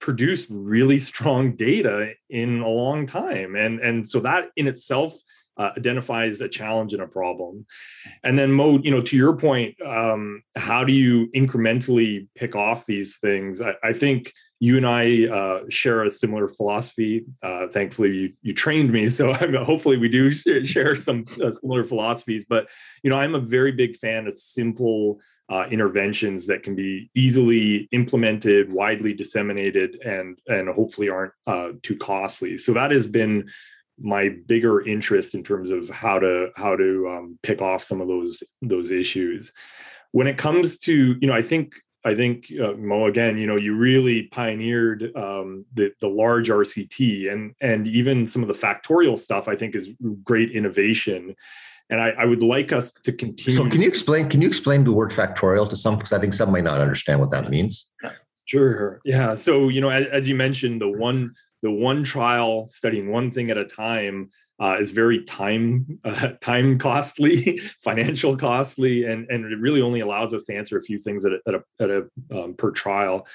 produced 0.00 0.48
really 0.50 0.98
strong 0.98 1.56
data 1.56 2.12
in 2.30 2.60
a 2.60 2.68
long 2.68 3.06
time, 3.06 3.56
and 3.56 3.80
and 3.80 4.08
so 4.08 4.20
that 4.20 4.50
in 4.54 4.68
itself 4.68 5.14
uh, 5.56 5.70
identifies 5.76 6.40
a 6.40 6.48
challenge 6.48 6.92
and 6.92 7.02
a 7.02 7.06
problem. 7.06 7.66
And 8.22 8.38
then, 8.38 8.52
Mo, 8.52 8.78
you 8.78 8.90
know, 8.90 9.02
to 9.02 9.16
your 9.16 9.36
point, 9.36 9.80
um, 9.82 10.42
how 10.56 10.84
do 10.84 10.92
you 10.92 11.28
incrementally 11.34 12.28
pick 12.34 12.54
off 12.56 12.86
these 12.86 13.18
things? 13.18 13.60
I, 13.60 13.74
I 13.82 13.92
think 13.92 14.32
you 14.60 14.76
and 14.76 14.86
I 14.86 15.26
uh, 15.26 15.60
share 15.68 16.04
a 16.04 16.10
similar 16.10 16.48
philosophy. 16.48 17.24
Uh, 17.42 17.68
thankfully, 17.68 18.10
you, 18.10 18.32
you 18.42 18.54
trained 18.54 18.92
me, 18.92 19.08
so 19.08 19.30
I'm, 19.32 19.54
hopefully 19.54 19.96
we 19.96 20.08
do 20.08 20.32
share 20.32 20.96
some 20.96 21.24
uh, 21.42 21.52
similar 21.52 21.84
philosophies. 21.84 22.44
But 22.48 22.68
you 23.02 23.10
know, 23.10 23.18
I'm 23.18 23.34
a 23.34 23.40
very 23.40 23.72
big 23.72 23.96
fan 23.96 24.26
of 24.26 24.38
simple 24.38 25.20
uh, 25.50 25.66
interventions 25.70 26.46
that 26.46 26.62
can 26.62 26.74
be 26.74 27.10
easily 27.14 27.88
implemented, 27.92 28.72
widely 28.72 29.12
disseminated, 29.12 30.00
and 30.04 30.38
and 30.46 30.68
hopefully 30.68 31.08
aren't 31.08 31.32
uh, 31.46 31.70
too 31.82 31.96
costly. 31.96 32.56
So 32.56 32.72
that 32.72 32.90
has 32.90 33.06
been 33.06 33.50
my 34.00 34.30
bigger 34.46 34.86
interest 34.86 35.34
in 35.34 35.42
terms 35.42 35.70
of 35.70 35.88
how 35.88 36.18
to 36.18 36.48
how 36.56 36.76
to 36.76 37.08
um, 37.08 37.38
pick 37.42 37.60
off 37.60 37.82
some 37.82 38.00
of 38.00 38.08
those 38.08 38.42
those 38.62 38.90
issues 38.90 39.52
when 40.12 40.26
it 40.26 40.36
comes 40.36 40.78
to 40.78 41.16
you 41.20 41.26
know 41.26 41.32
i 41.32 41.42
think 41.42 41.74
i 42.04 42.14
think 42.14 42.46
uh, 42.62 42.72
mo 42.72 43.06
again 43.06 43.38
you 43.38 43.46
know 43.46 43.56
you 43.56 43.76
really 43.76 44.24
pioneered 44.24 45.14
um, 45.16 45.64
the 45.74 45.92
the 46.00 46.08
large 46.08 46.48
rct 46.48 47.32
and 47.32 47.54
and 47.60 47.86
even 47.86 48.26
some 48.26 48.42
of 48.42 48.48
the 48.48 48.54
factorial 48.54 49.18
stuff 49.18 49.48
i 49.48 49.54
think 49.54 49.74
is 49.74 49.90
great 50.22 50.50
innovation 50.50 51.34
and 51.90 52.00
I, 52.00 52.10
I 52.10 52.24
would 52.24 52.42
like 52.42 52.72
us 52.72 52.92
to 53.04 53.12
continue 53.12 53.56
so 53.56 53.68
can 53.68 53.80
you 53.80 53.88
explain 53.88 54.28
can 54.28 54.42
you 54.42 54.48
explain 54.48 54.84
the 54.84 54.92
word 54.92 55.10
factorial 55.10 55.68
to 55.70 55.76
some 55.76 55.96
because 55.96 56.12
i 56.12 56.18
think 56.18 56.34
some 56.34 56.50
might 56.50 56.64
not 56.64 56.80
understand 56.80 57.20
what 57.20 57.30
that 57.30 57.50
means 57.50 57.88
Sure. 58.46 59.00
Yeah. 59.04 59.34
So, 59.34 59.68
you 59.68 59.80
know, 59.80 59.88
as, 59.88 60.06
as, 60.12 60.28
you 60.28 60.34
mentioned, 60.34 60.80
the 60.80 60.88
one 60.88 61.34
the 61.64 61.70
one 61.70 62.04
trial 62.04 62.68
studying 62.68 63.10
one 63.10 63.30
thing 63.30 63.50
at 63.50 63.56
a 63.56 63.64
time 63.64 64.30
uh, 64.60 64.76
is 64.78 64.90
very 64.90 65.24
time 65.24 65.98
uh, 66.04 66.32
time 66.40 66.78
costly, 66.78 67.56
financial 67.82 68.36
costly, 68.36 69.04
and 69.06 69.28
and 69.30 69.50
it 69.50 69.58
really 69.58 69.80
only 69.80 70.00
allows 70.00 70.32
us 70.34 70.44
to 70.44 70.54
answer 70.54 70.76
a 70.76 70.82
few 70.82 70.98
things 70.98 71.24
at 71.24 71.32
a, 71.32 71.38
at 71.48 71.54
a, 71.54 71.62
at 71.80 71.90
a 71.90 72.38
um, 72.38 72.54
per 72.54 72.70
trial. 72.70 73.26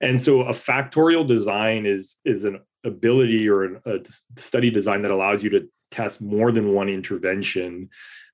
And 0.00 0.20
so, 0.20 0.42
a 0.42 0.52
factorial 0.52 1.26
design 1.26 1.86
is 1.86 2.16
is 2.24 2.44
an 2.44 2.60
ability 2.84 3.48
or 3.48 3.64
an, 3.64 3.80
a 3.86 3.98
study 4.36 4.70
design 4.70 5.02
that 5.02 5.12
allows 5.12 5.42
you 5.42 5.50
to 5.50 5.68
test 5.90 6.20
more 6.20 6.50
than 6.52 6.74
one 6.74 6.88
intervention 6.88 7.88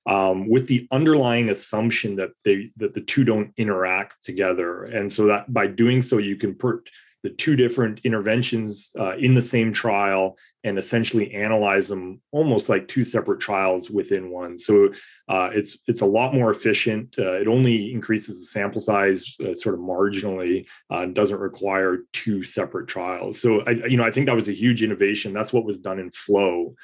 um, 0.07 0.49
with 0.49 0.67
the 0.67 0.87
underlying 0.91 1.49
assumption 1.49 2.15
that 2.15 2.29
they 2.43 2.71
that 2.77 2.95
the 2.95 3.01
two 3.01 3.23
don't 3.23 3.53
interact 3.57 4.23
together 4.23 4.85
and 4.85 5.11
so 5.11 5.25
that 5.27 5.51
by 5.53 5.67
doing 5.67 6.01
so 6.01 6.17
you 6.17 6.35
can 6.35 6.53
put 6.53 6.89
the 7.25 7.31
two 7.31 7.55
different 7.55 7.99
interventions 8.03 8.91
uh, 8.99 9.17
in 9.17 9.33
the 9.33 9.41
same 9.41 9.73
trial 9.73 10.37
and 10.63 10.77
essentially 10.77 11.33
analyze 11.33 11.87
them 11.87 12.21
almost 12.31 12.69
like 12.69 12.87
two 12.87 13.03
separate 13.03 13.39
trials 13.39 13.89
within 13.89 14.29
one. 14.29 14.59
So 14.59 14.91
uh, 15.27 15.49
it's 15.51 15.79
it's 15.87 16.01
a 16.01 16.05
lot 16.05 16.35
more 16.35 16.51
efficient. 16.51 17.15
Uh, 17.17 17.33
it 17.33 17.47
only 17.47 17.91
increases 17.91 18.39
the 18.39 18.45
sample 18.45 18.79
size 18.79 19.35
uh, 19.41 19.55
sort 19.55 19.73
of 19.73 19.81
marginally 19.81 20.67
uh, 20.91 20.99
and 20.99 21.15
doesn't 21.15 21.39
require 21.39 22.01
two 22.13 22.43
separate 22.43 22.87
trials. 22.87 23.41
So 23.41 23.61
I 23.61 23.71
you 23.71 23.97
know 23.97 24.05
I 24.05 24.11
think 24.11 24.27
that 24.27 24.35
was 24.35 24.47
a 24.49 24.59
huge 24.63 24.83
innovation. 24.83 25.33
That's 25.33 25.51
what 25.51 25.65
was 25.65 25.79
done 25.79 25.97
in 25.97 26.11
Flow. 26.11 26.75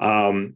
Um, 0.00 0.54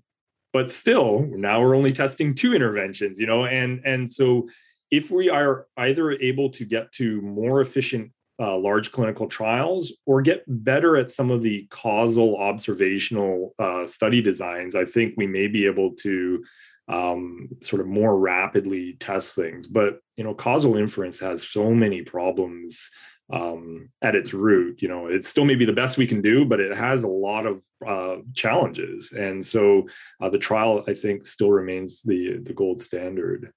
but 0.52 0.72
still, 0.72 1.20
now 1.30 1.60
we're 1.60 1.76
only 1.76 1.92
testing 1.92 2.34
two 2.34 2.52
interventions. 2.52 3.20
You 3.20 3.28
know, 3.28 3.44
and 3.44 3.80
and 3.84 4.10
so 4.10 4.48
if 4.90 5.08
we 5.08 5.30
are 5.30 5.68
either 5.76 6.10
able 6.10 6.50
to 6.50 6.64
get 6.64 6.90
to 6.94 7.20
more 7.20 7.60
efficient 7.60 8.10
uh, 8.40 8.56
large 8.56 8.90
clinical 8.90 9.28
trials 9.28 9.92
or 10.06 10.22
get 10.22 10.42
better 10.46 10.96
at 10.96 11.10
some 11.10 11.30
of 11.30 11.42
the 11.42 11.66
causal 11.70 12.38
observational 12.38 13.54
uh, 13.58 13.86
study 13.86 14.22
designs, 14.22 14.74
I 14.74 14.86
think 14.86 15.14
we 15.16 15.26
may 15.26 15.46
be 15.46 15.66
able 15.66 15.94
to 15.96 16.42
um, 16.88 17.48
sort 17.62 17.80
of 17.80 17.86
more 17.86 18.18
rapidly 18.18 18.96
test 18.98 19.34
things. 19.34 19.66
But 19.66 20.00
you 20.16 20.24
know, 20.24 20.34
causal 20.34 20.76
inference 20.76 21.20
has 21.20 21.48
so 21.48 21.70
many 21.70 22.02
problems 22.02 22.88
um, 23.32 23.90
at 24.02 24.16
its 24.16 24.32
root. 24.32 24.80
You 24.82 24.88
know, 24.88 25.06
it's 25.06 25.28
still 25.28 25.44
maybe 25.44 25.64
the 25.64 25.72
best 25.72 25.98
we 25.98 26.06
can 26.06 26.22
do, 26.22 26.44
but 26.44 26.60
it 26.60 26.76
has 26.76 27.04
a 27.04 27.08
lot 27.08 27.46
of 27.46 27.62
uh, 27.86 28.22
challenges. 28.34 29.12
And 29.12 29.44
so 29.44 29.86
uh, 30.20 30.30
the 30.30 30.38
trial, 30.38 30.82
I 30.88 30.94
think, 30.94 31.26
still 31.26 31.50
remains 31.50 32.02
the 32.02 32.38
the 32.42 32.54
gold 32.54 32.80
standard. 32.80 33.52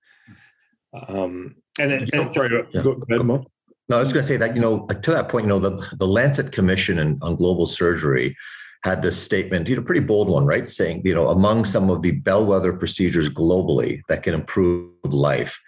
Um, 1.07 1.55
and, 1.79 1.91
and 1.91 2.31
sorry, 2.31 2.51
yeah. 2.71 2.83
go, 2.83 2.95
go 2.95 3.05
ahead, 3.09 3.25
Mo. 3.25 3.45
No, 3.89 3.97
I 3.97 3.99
was 3.99 4.13
going 4.13 4.23
to 4.23 4.27
say 4.27 4.37
that, 4.37 4.55
you 4.55 4.61
know, 4.61 4.85
to 4.87 5.11
that 5.11 5.29
point, 5.29 5.45
you 5.45 5.49
know, 5.49 5.59
the, 5.59 5.95
the 5.97 6.07
Lancet 6.07 6.51
Commission 6.51 6.99
in, 6.99 7.19
on 7.21 7.35
Global 7.35 7.65
Surgery 7.65 8.35
had 8.83 9.01
this 9.01 9.21
statement, 9.21 9.67
you 9.67 9.75
know, 9.75 9.81
pretty 9.81 10.01
bold 10.01 10.29
one, 10.29 10.45
right? 10.45 10.69
Saying, 10.69 11.01
you 11.05 11.13
know, 11.13 11.29
among 11.29 11.65
some 11.65 11.89
of 11.89 12.01
the 12.01 12.11
bellwether 12.11 12.73
procedures 12.73 13.29
globally 13.29 14.01
that 14.07 14.23
can 14.23 14.33
improve 14.33 14.91
life, 15.05 15.59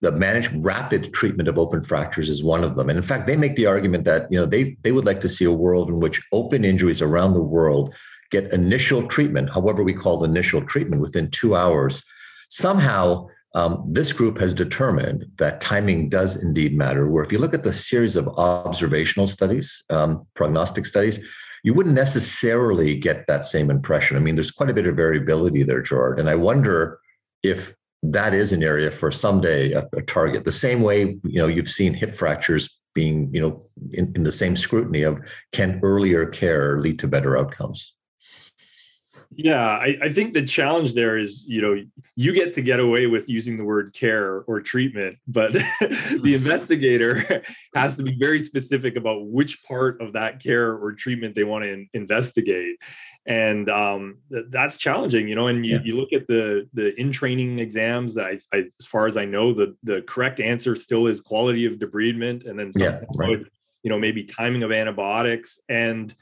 the 0.00 0.12
managed 0.12 0.52
rapid 0.64 1.12
treatment 1.14 1.48
of 1.48 1.58
open 1.58 1.82
fractures 1.82 2.28
is 2.28 2.42
one 2.42 2.64
of 2.64 2.74
them. 2.74 2.88
And 2.88 2.96
in 2.96 3.02
fact, 3.02 3.26
they 3.26 3.36
make 3.36 3.54
the 3.54 3.66
argument 3.66 4.04
that, 4.04 4.30
you 4.30 4.38
know, 4.38 4.46
they, 4.46 4.76
they 4.82 4.92
would 4.92 5.04
like 5.04 5.20
to 5.20 5.28
see 5.28 5.44
a 5.44 5.52
world 5.52 5.88
in 5.88 6.00
which 6.00 6.20
open 6.32 6.64
injuries 6.64 7.00
around 7.00 7.34
the 7.34 7.40
world 7.40 7.94
get 8.30 8.52
initial 8.52 9.06
treatment, 9.06 9.50
however 9.52 9.84
we 9.84 9.92
call 9.92 10.24
initial 10.24 10.62
treatment, 10.62 11.02
within 11.02 11.30
two 11.30 11.54
hours. 11.54 12.02
Somehow 12.48 13.28
um, 13.54 13.84
this 13.86 14.12
group 14.12 14.38
has 14.40 14.54
determined 14.54 15.26
that 15.38 15.60
timing 15.60 16.08
does 16.08 16.42
indeed 16.42 16.76
matter. 16.76 17.08
Where 17.08 17.24
if 17.24 17.32
you 17.32 17.38
look 17.38 17.54
at 17.54 17.64
the 17.64 17.72
series 17.72 18.16
of 18.16 18.28
observational 18.28 19.26
studies, 19.26 19.84
um, 19.90 20.26
prognostic 20.34 20.86
studies, 20.86 21.20
you 21.62 21.74
wouldn't 21.74 21.94
necessarily 21.94 22.96
get 22.96 23.26
that 23.28 23.46
same 23.46 23.70
impression. 23.70 24.16
I 24.16 24.20
mean, 24.20 24.34
there's 24.34 24.50
quite 24.50 24.70
a 24.70 24.74
bit 24.74 24.86
of 24.86 24.96
variability 24.96 25.62
there, 25.62 25.82
Gerard. 25.82 26.18
And 26.18 26.28
I 26.28 26.34
wonder 26.34 26.98
if 27.42 27.74
that 28.02 28.34
is 28.34 28.52
an 28.52 28.62
area 28.62 28.90
for 28.90 29.12
someday 29.12 29.72
a, 29.72 29.86
a 29.96 30.02
target. 30.02 30.44
The 30.44 30.52
same 30.52 30.82
way, 30.82 31.18
you 31.22 31.38
know, 31.40 31.46
you've 31.46 31.70
seen 31.70 31.94
hip 31.94 32.10
fractures 32.10 32.78
being, 32.94 33.32
you 33.32 33.40
know, 33.40 33.62
in, 33.92 34.12
in 34.16 34.22
the 34.22 34.32
same 34.32 34.56
scrutiny 34.56 35.02
of 35.02 35.20
can 35.52 35.78
earlier 35.82 36.26
care 36.26 36.80
lead 36.80 36.98
to 36.98 37.08
better 37.08 37.38
outcomes? 37.38 37.94
Yeah, 39.36 39.60
I, 39.60 39.96
I, 40.02 40.12
think 40.12 40.34
the 40.34 40.42
challenge 40.42 40.94
there 40.94 41.16
is, 41.16 41.44
you 41.46 41.62
know, 41.62 41.82
you 42.16 42.32
get 42.32 42.52
to 42.54 42.62
get 42.62 42.80
away 42.80 43.06
with 43.06 43.28
using 43.28 43.56
the 43.56 43.64
word 43.64 43.94
care 43.94 44.40
or 44.46 44.60
treatment, 44.60 45.18
but 45.26 45.52
the 45.52 46.32
investigator 46.34 47.42
has 47.74 47.96
to 47.96 48.02
be 48.02 48.16
very 48.18 48.40
specific 48.40 48.96
about 48.96 49.26
which 49.26 49.62
part 49.64 50.00
of 50.00 50.12
that 50.14 50.42
care 50.42 50.72
or 50.72 50.92
treatment 50.92 51.34
they 51.34 51.44
want 51.44 51.64
to 51.64 51.72
in, 51.72 51.88
investigate. 51.94 52.76
And 53.26 53.70
um, 53.70 54.18
th- 54.30 54.46
that's 54.50 54.76
challenging, 54.76 55.28
you 55.28 55.34
know. 55.34 55.46
And 55.46 55.64
you, 55.64 55.76
yeah. 55.76 55.82
you 55.84 55.96
look 55.96 56.12
at 56.12 56.26
the 56.26 56.68
the 56.74 56.98
in 57.00 57.12
training 57.12 57.60
exams. 57.60 58.14
That 58.14 58.26
I, 58.26 58.40
I, 58.52 58.64
as 58.78 58.86
far 58.86 59.06
as 59.06 59.16
I 59.16 59.24
know, 59.24 59.54
the 59.54 59.76
the 59.84 60.02
correct 60.02 60.40
answer 60.40 60.74
still 60.74 61.06
is 61.06 61.20
quality 61.20 61.64
of 61.64 61.74
debridement, 61.74 62.48
and 62.48 62.58
then 62.58 62.72
yeah, 62.74 63.00
right. 63.16 63.38
you 63.84 63.90
know 63.90 63.98
maybe 63.98 64.24
timing 64.24 64.64
of 64.64 64.72
antibiotics 64.72 65.60
and 65.68 66.12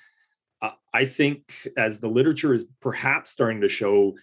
I 0.93 1.05
think 1.05 1.69
as 1.77 2.01
the 2.01 2.09
literature 2.09 2.55
is 2.55 2.65
perhaps 2.81 3.31
starting 3.31 3.61
to 3.61 3.69
show, 3.69 4.15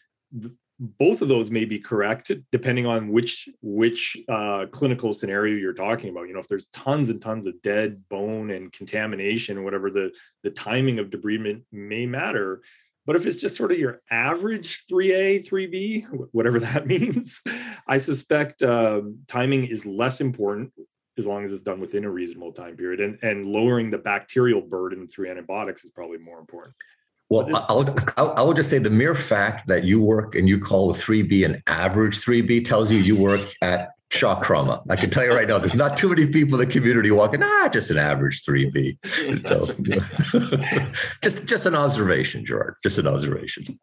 both 0.80 1.22
of 1.22 1.28
those 1.28 1.50
may 1.50 1.66
be 1.66 1.80
correct 1.80 2.32
depending 2.52 2.86
on 2.86 3.12
which 3.12 3.50
which 3.62 4.18
uh, 4.30 4.66
clinical 4.72 5.14
scenario 5.14 5.56
you're 5.56 5.74
talking 5.74 6.10
about. 6.10 6.28
You 6.28 6.34
know, 6.34 6.40
if 6.40 6.48
there's 6.48 6.68
tons 6.68 7.10
and 7.10 7.22
tons 7.22 7.48
of 7.48 7.62
dead 7.62 8.04
bone 8.10 8.52
and 8.52 8.72
contamination, 8.72 9.64
whatever 9.64 9.90
the 9.90 10.12
the 10.44 10.52
timing 10.52 11.00
of 11.00 11.10
debridement 11.10 11.64
may 11.72 12.06
matter. 12.06 12.62
But 13.06 13.16
if 13.16 13.26
it's 13.26 13.38
just 13.38 13.56
sort 13.56 13.72
of 13.72 13.80
your 13.80 14.02
average 14.12 14.84
3A, 14.92 15.48
3B, 15.48 16.30
whatever 16.34 16.60
that 16.60 16.86
means, 16.86 17.42
I 17.88 18.00
suspect 18.00 18.62
uh, 18.62 19.02
timing 19.28 19.68
is 19.68 19.86
less 19.86 20.20
important 20.20 20.74
as 21.18 21.26
long 21.26 21.44
as 21.44 21.52
it's 21.52 21.64
done 21.64 21.80
within 21.80 22.06
a 22.06 22.10
reasonable 22.10 22.52
time 22.52 22.76
period. 22.76 23.00
And, 23.00 23.18
and 23.24 23.46
lowering 23.46 23.90
the 23.90 23.98
bacterial 23.98 24.62
burden 24.62 25.08
through 25.08 25.30
antibiotics 25.30 25.84
is 25.84 25.92
probably 25.92 26.18
more 26.18 26.40
important. 26.40 26.76
Well, 27.30 27.50
I'll, 27.54 27.96
I'll, 28.16 28.32
I 28.38 28.42
will 28.42 28.54
just 28.54 28.70
say 28.70 28.78
the 28.78 28.90
mere 28.90 29.16
fact 29.16 29.68
that 29.68 29.84
you 29.84 30.02
work 30.02 30.36
and 30.36 30.48
you 30.48 30.60
call 30.60 30.92
a 30.92 30.94
3B 30.94 31.44
an 31.44 31.62
average 31.68 32.22
3B 32.22 32.66
tells 32.66 32.90
you 32.92 33.00
you 33.00 33.18
work 33.18 33.50
at 33.62 33.90
shock 34.12 34.44
trauma. 34.44 34.82
I 34.90 34.96
can 34.96 35.10
tell 35.10 35.24
you 35.24 35.34
right 35.34 35.48
now, 35.48 35.58
there's 35.58 35.76
not 35.76 35.98
too 35.98 36.10
many 36.10 36.28
people 36.28 36.60
in 36.60 36.68
the 36.68 36.72
community 36.72 37.12
walking, 37.12 37.44
ah, 37.44 37.70
just 37.72 37.92
an 37.92 37.98
average 37.98 38.44
3B. 38.44 38.98
So, 39.46 39.66
just, 41.24 41.46
just 41.46 41.66
an 41.66 41.76
observation, 41.76 42.46
Gerard, 42.46 42.76
just 42.84 42.98
an 42.98 43.08
observation. 43.08 43.80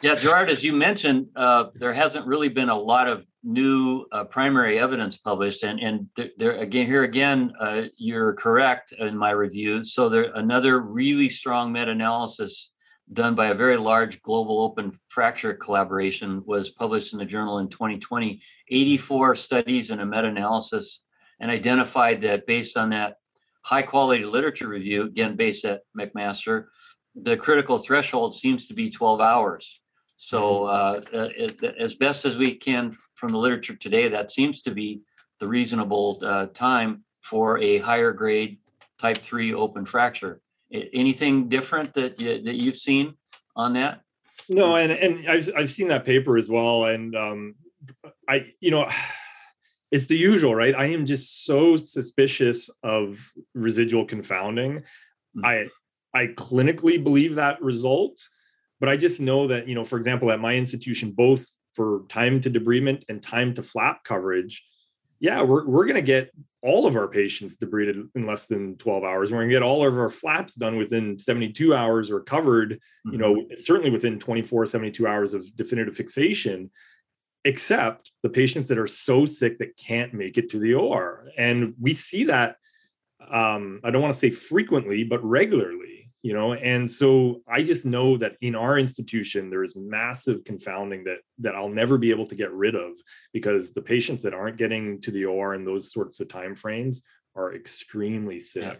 Yeah, 0.00 0.16
Gerard, 0.16 0.50
as 0.50 0.64
you 0.64 0.72
mentioned, 0.72 1.26
uh, 1.36 1.66
there 1.74 1.92
hasn't 1.92 2.26
really 2.26 2.48
been 2.48 2.68
a 2.68 2.78
lot 2.78 3.08
of 3.08 3.24
new 3.44 4.04
uh, 4.12 4.24
primary 4.24 4.78
evidence 4.78 5.16
published. 5.16 5.62
And, 5.62 5.80
and 5.80 6.30
there, 6.36 6.58
again, 6.58 6.86
here 6.86 7.04
again, 7.04 7.52
uh, 7.60 7.82
you're 7.96 8.34
correct 8.34 8.92
in 8.92 9.16
my 9.16 9.30
review. 9.30 9.84
So 9.84 10.08
there 10.08 10.30
another 10.34 10.80
really 10.80 11.28
strong 11.28 11.72
meta-analysis 11.72 12.72
done 13.12 13.34
by 13.34 13.48
a 13.48 13.54
very 13.54 13.76
large 13.76 14.22
global 14.22 14.60
open 14.60 14.98
fracture 15.08 15.54
collaboration 15.54 16.42
was 16.46 16.70
published 16.70 17.12
in 17.12 17.18
the 17.18 17.24
journal 17.24 17.58
in 17.58 17.68
2020 17.68 18.40
84 18.72 19.36
studies 19.36 19.90
and 19.90 20.00
a 20.00 20.06
meta-analysis 20.06 21.04
and 21.40 21.50
identified 21.50 22.22
that 22.22 22.46
based 22.46 22.76
on 22.76 22.90
that 22.90 23.16
high 23.62 23.82
quality 23.82 24.24
literature 24.24 24.68
review 24.68 25.04
again 25.04 25.36
based 25.36 25.64
at 25.64 25.82
mcmaster 25.96 26.66
the 27.14 27.36
critical 27.36 27.78
threshold 27.78 28.34
seems 28.34 28.66
to 28.66 28.74
be 28.74 28.90
12 28.90 29.20
hours 29.20 29.80
so 30.16 30.62
mm-hmm. 30.62 31.16
uh, 31.16 31.68
uh, 31.68 31.72
as 31.78 31.94
best 31.94 32.24
as 32.24 32.36
we 32.36 32.54
can 32.54 32.96
from 33.14 33.32
the 33.32 33.38
literature 33.38 33.76
today 33.76 34.08
that 34.08 34.32
seems 34.32 34.62
to 34.62 34.70
be 34.70 35.00
the 35.40 35.46
reasonable 35.46 36.18
uh, 36.22 36.46
time 36.54 37.04
for 37.22 37.58
a 37.58 37.78
higher 37.78 38.12
grade 38.12 38.58
type 38.98 39.18
3 39.18 39.54
open 39.54 39.84
fracture 39.84 40.40
anything 40.72 41.48
different 41.48 41.94
that 41.94 42.18
you, 42.18 42.42
that 42.42 42.54
you've 42.54 42.76
seen 42.76 43.14
on 43.56 43.74
that? 43.74 44.00
No, 44.48 44.76
and 44.76 44.92
and 44.92 45.28
I've 45.28 45.50
I've 45.56 45.70
seen 45.70 45.88
that 45.88 46.04
paper 46.04 46.36
as 46.36 46.50
well, 46.50 46.86
and 46.86 47.14
um, 47.14 47.54
I 48.32 48.54
you 48.60 48.70
know. 48.70 48.88
It's 49.94 50.06
the 50.06 50.16
usual, 50.16 50.54
right? 50.54 50.74
I 50.74 50.86
am 50.86 51.04
just 51.04 51.44
so 51.44 51.76
suspicious 51.76 52.70
of 52.82 53.30
residual 53.54 54.06
confounding. 54.06 54.78
Mm-hmm. 55.36 55.44
I 55.44 55.66
I 56.14 56.28
clinically 56.28 57.02
believe 57.04 57.34
that 57.34 57.60
result, 57.60 58.26
but 58.80 58.88
I 58.88 58.96
just 58.96 59.20
know 59.20 59.48
that, 59.48 59.68
you 59.68 59.74
know, 59.74 59.84
for 59.84 59.98
example, 59.98 60.30
at 60.30 60.40
my 60.40 60.54
institution, 60.54 61.10
both 61.10 61.46
for 61.74 62.04
time 62.08 62.40
to 62.40 62.50
debridement 62.50 63.04
and 63.10 63.22
time 63.22 63.52
to 63.54 63.62
flap 63.62 64.02
coverage, 64.04 64.64
yeah, 65.20 65.40
we're, 65.42 65.64
we're 65.66 65.84
going 65.84 65.94
to 65.94 66.02
get 66.02 66.32
all 66.62 66.86
of 66.86 66.96
our 66.96 67.08
patients 67.08 67.56
debrided 67.56 68.08
in 68.14 68.26
less 68.26 68.46
than 68.46 68.76
12 68.76 69.04
hours. 69.04 69.30
We're 69.30 69.38
going 69.38 69.50
to 69.50 69.54
get 69.54 69.62
all 69.62 69.86
of 69.86 69.96
our 69.96 70.08
flaps 70.08 70.54
done 70.54 70.76
within 70.76 71.18
72 71.18 71.74
hours 71.74 72.10
or 72.10 72.20
covered, 72.20 72.72
mm-hmm. 72.72 73.12
you 73.12 73.18
know, 73.18 73.46
certainly 73.62 73.90
within 73.90 74.18
24, 74.18 74.66
72 74.66 75.06
hours 75.06 75.32
of 75.32 75.54
definitive 75.56 75.96
fixation, 75.96 76.70
except 77.44 78.12
the 78.22 78.28
patients 78.28 78.68
that 78.68 78.78
are 78.78 78.86
so 78.86 79.26
sick 79.26 79.58
that 79.58 79.76
can't 79.76 80.14
make 80.14 80.38
it 80.38 80.50
to 80.50 80.58
the 80.58 80.74
OR. 80.74 81.28
And 81.36 81.74
we 81.80 81.92
see 81.92 82.24
that, 82.24 82.56
um, 83.30 83.80
I 83.82 83.90
don't 83.90 84.02
want 84.02 84.14
to 84.14 84.18
say 84.18 84.30
frequently, 84.30 85.04
but 85.04 85.24
regularly 85.24 85.92
you 86.22 86.32
know 86.32 86.54
and 86.54 86.90
so 86.90 87.42
i 87.48 87.62
just 87.62 87.84
know 87.84 88.16
that 88.16 88.36
in 88.40 88.54
our 88.54 88.78
institution 88.78 89.50
there 89.50 89.64
is 89.64 89.74
massive 89.76 90.44
confounding 90.44 91.04
that 91.04 91.18
that 91.38 91.54
i'll 91.54 91.68
never 91.68 91.98
be 91.98 92.10
able 92.10 92.26
to 92.26 92.34
get 92.34 92.50
rid 92.52 92.74
of 92.74 92.92
because 93.32 93.72
the 93.72 93.82
patients 93.82 94.22
that 94.22 94.32
aren't 94.32 94.56
getting 94.56 95.00
to 95.00 95.10
the 95.10 95.24
or 95.24 95.54
in 95.54 95.64
those 95.64 95.92
sorts 95.92 96.20
of 96.20 96.28
time 96.28 96.54
frames 96.54 97.02
are 97.34 97.54
extremely 97.54 98.38
sick 98.40 98.62
yeah. 98.62 98.74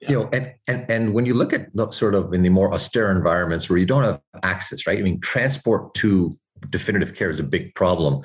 Yeah. 0.00 0.08
you 0.08 0.16
know 0.16 0.30
and, 0.32 0.54
and 0.68 0.90
and 0.90 1.14
when 1.14 1.26
you 1.26 1.34
look 1.34 1.52
at 1.52 1.72
the 1.72 1.90
sort 1.90 2.14
of 2.14 2.32
in 2.32 2.42
the 2.42 2.48
more 2.48 2.72
austere 2.72 3.10
environments 3.10 3.68
where 3.68 3.78
you 3.78 3.86
don't 3.86 4.04
have 4.04 4.20
access 4.42 4.86
right 4.86 4.98
i 4.98 5.02
mean 5.02 5.20
transport 5.20 5.94
to 5.94 6.32
definitive 6.70 7.14
care 7.14 7.30
is 7.30 7.40
a 7.40 7.44
big 7.44 7.74
problem 7.74 8.22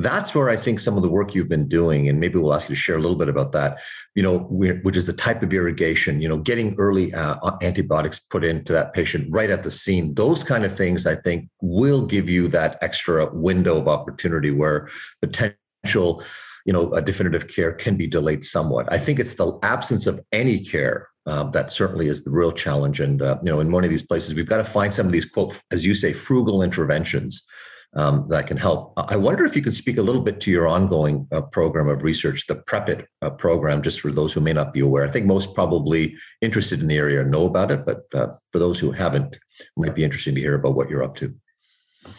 that's 0.00 0.34
where 0.34 0.48
I 0.48 0.56
think 0.56 0.78
some 0.78 0.96
of 0.96 1.02
the 1.02 1.08
work 1.08 1.34
you've 1.34 1.48
been 1.48 1.68
doing, 1.68 2.08
and 2.08 2.18
maybe 2.20 2.38
we'll 2.38 2.54
ask 2.54 2.68
you 2.68 2.74
to 2.74 2.80
share 2.80 2.96
a 2.96 3.00
little 3.00 3.16
bit 3.16 3.28
about 3.28 3.52
that, 3.52 3.78
you 4.14 4.22
know, 4.22 4.38
which 4.50 4.96
is 4.96 5.06
the 5.06 5.12
type 5.12 5.42
of 5.42 5.52
irrigation, 5.52 6.20
you 6.20 6.28
know, 6.28 6.38
getting 6.38 6.74
early 6.78 7.12
uh, 7.12 7.36
antibiotics 7.62 8.18
put 8.18 8.44
into 8.44 8.72
that 8.72 8.94
patient 8.94 9.28
right 9.30 9.50
at 9.50 9.62
the 9.62 9.70
scene. 9.70 10.14
Those 10.14 10.42
kind 10.42 10.64
of 10.64 10.76
things, 10.76 11.06
I 11.06 11.16
think, 11.16 11.48
will 11.60 12.06
give 12.06 12.28
you 12.28 12.48
that 12.48 12.78
extra 12.80 13.32
window 13.34 13.78
of 13.78 13.88
opportunity 13.88 14.50
where 14.50 14.88
potential, 15.20 16.22
you 16.64 16.72
know, 16.72 16.92
a 16.92 17.02
definitive 17.02 17.48
care 17.48 17.72
can 17.72 17.96
be 17.96 18.06
delayed 18.06 18.44
somewhat. 18.44 18.90
I 18.92 18.98
think 18.98 19.18
it's 19.18 19.34
the 19.34 19.58
absence 19.62 20.06
of 20.06 20.20
any 20.32 20.64
care 20.64 21.08
uh, 21.26 21.44
that 21.50 21.70
certainly 21.70 22.08
is 22.08 22.24
the 22.24 22.30
real 22.30 22.52
challenge. 22.52 23.00
And 23.00 23.20
uh, 23.20 23.38
you 23.42 23.50
know, 23.50 23.60
in 23.60 23.70
one 23.70 23.84
of 23.84 23.90
these 23.90 24.06
places, 24.06 24.34
we've 24.34 24.46
got 24.46 24.58
to 24.58 24.64
find 24.64 24.92
some 24.92 25.06
of 25.06 25.12
these 25.12 25.26
quote, 25.26 25.60
as 25.70 25.84
you 25.84 25.94
say, 25.94 26.12
frugal 26.12 26.62
interventions 26.62 27.44
um, 27.94 28.26
that 28.28 28.46
can 28.46 28.56
help. 28.56 28.92
I 28.96 29.16
wonder 29.16 29.44
if 29.44 29.56
you 29.56 29.62
could 29.62 29.74
speak 29.74 29.98
a 29.98 30.02
little 30.02 30.20
bit 30.22 30.40
to 30.42 30.50
your 30.50 30.68
ongoing 30.68 31.26
uh, 31.32 31.42
program 31.42 31.88
of 31.88 32.04
research, 32.04 32.46
the 32.46 32.56
PREP-IT 32.56 33.06
uh, 33.22 33.30
program, 33.30 33.82
just 33.82 34.00
for 34.00 34.12
those 34.12 34.32
who 34.32 34.40
may 34.40 34.52
not 34.52 34.72
be 34.72 34.80
aware. 34.80 35.04
I 35.04 35.10
think 35.10 35.26
most 35.26 35.54
probably 35.54 36.14
interested 36.40 36.80
in 36.80 36.86
the 36.86 36.96
area 36.96 37.24
know 37.24 37.46
about 37.46 37.70
it, 37.70 37.84
but 37.84 38.02
uh, 38.14 38.28
for 38.52 38.58
those 38.58 38.78
who 38.78 38.92
haven't, 38.92 39.34
it 39.34 39.68
might 39.76 39.94
be 39.94 40.04
interesting 40.04 40.34
to 40.36 40.40
hear 40.40 40.54
about 40.54 40.76
what 40.76 40.88
you're 40.88 41.02
up 41.02 41.16
to. 41.16 41.34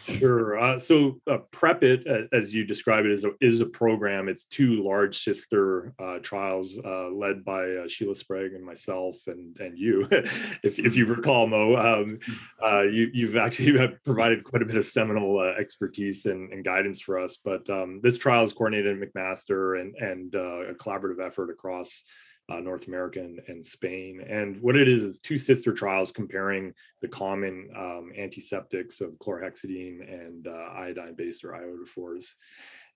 Sure. 0.07 0.59
Uh, 0.59 0.77
so 0.77 1.19
uh, 1.29 1.39
PREP-IT, 1.51 2.29
as 2.31 2.53
you 2.53 2.65
describe 2.65 3.05
it, 3.05 3.11
is 3.11 3.23
a, 3.23 3.31
is 3.41 3.61
a 3.61 3.65
program. 3.65 4.29
It's 4.29 4.45
two 4.45 4.83
large 4.83 5.23
sister 5.23 5.93
uh, 5.97 6.19
trials 6.19 6.79
uh, 6.83 7.09
led 7.09 7.43
by 7.43 7.63
uh, 7.63 7.87
Sheila 7.87 8.13
Sprague 8.13 8.53
and 8.53 8.63
myself 8.63 9.17
and 9.25 9.57
and 9.59 9.77
you. 9.77 10.07
if, 10.11 10.77
if 10.77 10.95
you 10.95 11.07
recall, 11.07 11.47
Mo, 11.47 11.75
um, 11.77 12.19
uh, 12.63 12.83
you, 12.83 13.09
you've 13.11 13.35
actually 13.35 13.75
provided 14.05 14.43
quite 14.43 14.61
a 14.61 14.65
bit 14.65 14.77
of 14.77 14.85
seminal 14.85 15.41
expertise 15.41 16.25
and, 16.27 16.53
and, 16.53 16.63
guidance 16.63 17.01
for 17.01 17.19
us. 17.19 17.37
But 17.43 17.67
um, 17.69 18.01
this 18.03 18.19
trial 18.19 18.43
is 18.43 18.53
coordinated 18.53 19.01
at 19.01 19.13
McMaster 19.13 19.81
and, 19.81 19.95
and 19.95 20.35
a 20.35 20.75
collaborative 20.75 21.25
effort 21.25 21.49
across 21.49 22.03
uh, 22.51 22.59
North 22.59 22.87
America 22.87 23.19
and, 23.19 23.39
and, 23.47 23.65
Spain. 23.65 24.21
And 24.27 24.61
what 24.61 24.75
it 24.75 24.87
is 24.87 25.03
is 25.03 25.19
two 25.19 25.37
sister 25.37 25.73
trials 25.73 26.11
comparing 26.11 26.73
the 27.01 27.07
common 27.07 27.69
um, 27.77 28.11
antiseptics 28.17 29.01
of 29.01 29.11
chlorhexidine 29.19 30.01
and 30.01 30.47
uh, 30.47 30.69
iodine-based 30.75 31.43
or 31.43 31.51
iodophors. 31.51 32.33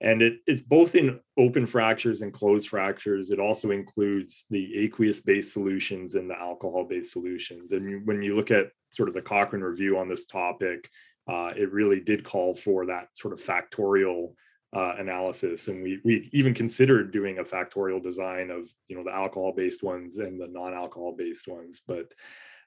And 0.02 0.22
it 0.22 0.40
is 0.46 0.60
both 0.60 0.96
in 0.96 1.20
open 1.38 1.66
fractures 1.66 2.22
and 2.22 2.34
closed 2.34 2.68
fractures. 2.68 3.32
It 3.32 3.40
also 3.40 3.72
includes 3.72 4.46
the 4.50 4.78
aqueous-based 4.80 5.54
solutions 5.54 6.16
and 6.16 6.30
the 6.30 6.38
alcohol-based 6.38 7.12
solutions. 7.12 7.72
And 7.72 8.06
when 8.06 8.22
you 8.22 8.36
look 8.36 8.52
at 8.52 8.72
sort 8.90 9.08
of 9.08 9.16
the 9.16 9.22
Cochrane 9.22 9.64
review 9.64 9.98
on 9.98 10.10
this 10.10 10.26
topic, 10.26 10.90
uh, 11.28 11.52
it 11.56 11.72
really 11.72 12.02
did 12.02 12.24
call 12.24 12.56
for 12.56 12.86
that 12.88 13.08
sort 13.14 13.34
of 13.34 13.42
factorial 13.42 14.34
uh, 14.74 14.96
analysis 14.98 15.68
and 15.68 15.82
we 15.82 16.00
we 16.04 16.30
even 16.34 16.54
considered 16.54 17.14
doing 17.14 17.40
a 17.40 17.44
factorial 17.44 18.02
design 18.02 18.50
of 18.50 18.70
you 18.88 18.96
know 18.96 19.04
the 19.04 19.14
alcohol 19.14 19.54
based 19.56 19.84
ones 19.84 20.18
and 20.18 20.40
the 20.40 20.48
non-alcohol 20.48 21.16
based 21.18 21.48
ones 21.48 21.82
but 21.88 22.12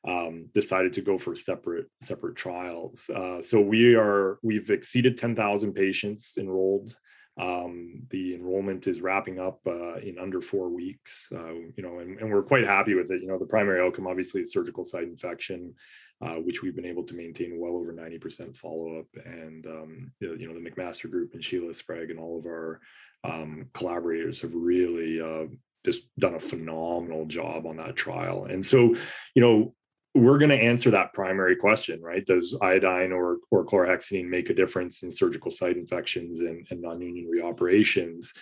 um, 0.07 0.47
decided 0.55 0.93
to 0.95 1.03
go 1.03 1.19
for 1.19 1.35
separate 1.35 1.87
separate 2.01 2.37
trials. 2.37 3.11
Uh, 3.11 3.43
so 3.43 3.61
we 3.61 3.95
are 3.95 4.39
we've 4.43 4.71
exceeded 4.71 5.19
10,000 5.19 5.73
patients 5.73 6.39
enrolled. 6.39 6.97
Um, 7.41 8.03
the 8.11 8.35
enrollment 8.35 8.89
is 8.89 9.01
wrapping 9.01 9.39
up 9.39 9.61
uh, 9.65 9.97
in 9.97 10.19
under 10.21 10.41
four 10.41 10.71
weeks 10.71 11.29
uh, 11.33 11.53
you 11.53 11.83
know 11.83 11.99
and, 12.01 12.19
and 12.21 12.33
we're 12.33 12.43
quite 12.43 12.65
happy 12.65 12.95
with 12.95 13.11
it. 13.11 13.21
You 13.21 13.29
know 13.29 13.39
the 13.39 13.47
primary 13.47 13.85
outcome 13.85 14.07
obviously 14.07 14.43
is 14.43 14.53
surgical 14.53 14.85
site 14.85 15.05
infection 15.05 15.75
uh, 16.21 16.35
which 16.35 16.63
we've 16.63 16.77
been 16.77 16.85
able 16.85 17.05
to 17.05 17.15
maintain 17.15 17.61
well 17.61 17.77
over 17.77 17.93
90% 17.93 18.57
follow 18.57 18.99
up. 18.99 19.07
And, 19.25 19.67
um, 19.67 20.13
you 20.21 20.49
know, 20.49 20.55
the 20.55 20.71
McMaster 20.71 21.11
Group 21.11 21.35
and 21.35 21.45
Sheila 21.45 21.73
Sprague 21.75 22.11
and 22.11 22.19
all 22.19 22.39
of 22.39 22.47
our 22.47 22.81
um, 23.25 23.69
collaborators 23.73 24.41
have 24.41 24.55
really 24.55 25.21
uh, 25.21 25.47
just 25.85 26.03
done 26.19 26.35
a 26.35 26.41
phenomenal 26.41 27.27
job 27.27 27.67
on 27.67 27.77
that 27.77 27.97
trial. 27.97 28.47
And 28.47 28.65
so, 28.65 28.95
you 29.35 29.43
know, 29.43 29.75
we're 30.15 30.39
going 30.39 30.51
to 30.51 30.61
answer 30.61 30.91
that 30.91 31.13
primary 31.13 31.55
question, 31.55 32.03
right? 32.03 32.25
Does 32.25 32.57
iodine 32.61 33.13
or, 33.13 33.39
or 33.51 33.65
chlorhexidine 33.65 34.29
make 34.29 34.51
a 34.51 34.55
difference 34.55 35.03
in 35.03 35.11
surgical 35.11 35.51
site 35.51 35.77
infections 35.77 36.41
and, 36.41 36.67
and 36.71 36.83
non-union 36.83 37.31
reoperations? 37.33 38.33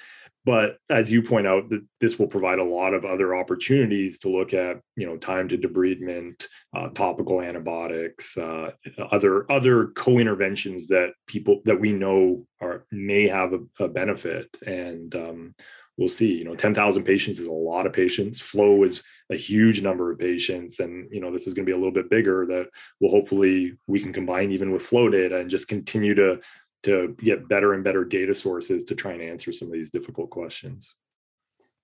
But 0.46 0.76
as 0.88 1.10
you 1.10 1.22
point 1.22 1.46
out 1.46 1.68
that 1.68 1.84
this 2.00 2.18
will 2.18 2.28
provide 2.28 2.60
a 2.60 2.64
lot 2.64 2.94
of 2.94 3.04
other 3.04 3.34
opportunities 3.34 4.18
to 4.20 4.30
look 4.30 4.54
at 4.54 4.80
you 4.96 5.04
know 5.04 5.16
time 5.16 5.48
to 5.48 5.58
debridement 5.58 6.46
uh, 6.74 6.88
topical 6.90 7.42
antibiotics 7.42 8.38
uh, 8.38 8.70
other 9.10 9.50
other 9.50 9.88
co-interventions 9.88 10.86
that 10.86 11.10
people 11.26 11.60
that 11.64 11.78
we 11.78 11.92
know 11.92 12.46
are 12.62 12.86
may 12.92 13.28
have 13.28 13.52
a, 13.52 13.84
a 13.84 13.88
benefit 13.88 14.56
and 14.64 15.14
um, 15.16 15.54
we'll 15.96 16.08
see. 16.08 16.32
You 16.32 16.44
know, 16.44 16.54
10,000 16.54 17.04
patients 17.04 17.38
is 17.38 17.46
a 17.46 17.52
lot 17.52 17.86
of 17.86 17.92
patients. 17.92 18.40
Flow 18.40 18.84
is 18.84 19.02
a 19.30 19.36
huge 19.36 19.82
number 19.82 20.10
of 20.10 20.18
patients. 20.18 20.80
And, 20.80 21.08
you 21.10 21.20
know, 21.20 21.32
this 21.32 21.46
is 21.46 21.54
going 21.54 21.64
to 21.64 21.70
be 21.70 21.74
a 21.74 21.76
little 21.76 21.92
bit 21.92 22.10
bigger 22.10 22.46
that 22.46 22.66
will 23.00 23.10
hopefully 23.10 23.76
we 23.86 24.00
can 24.00 24.12
combine 24.12 24.52
even 24.52 24.72
with 24.72 24.82
flow 24.82 25.08
data 25.08 25.38
and 25.38 25.50
just 25.50 25.68
continue 25.68 26.14
to, 26.14 26.38
to 26.86 27.14
get 27.18 27.48
better 27.48 27.74
and 27.74 27.84
better 27.84 28.04
data 28.04 28.34
sources 28.34 28.82
to 28.84 28.94
try 28.94 29.12
and 29.12 29.22
answer 29.22 29.52
some 29.52 29.68
of 29.68 29.74
these 29.74 29.90
difficult 29.90 30.30
questions. 30.30 30.94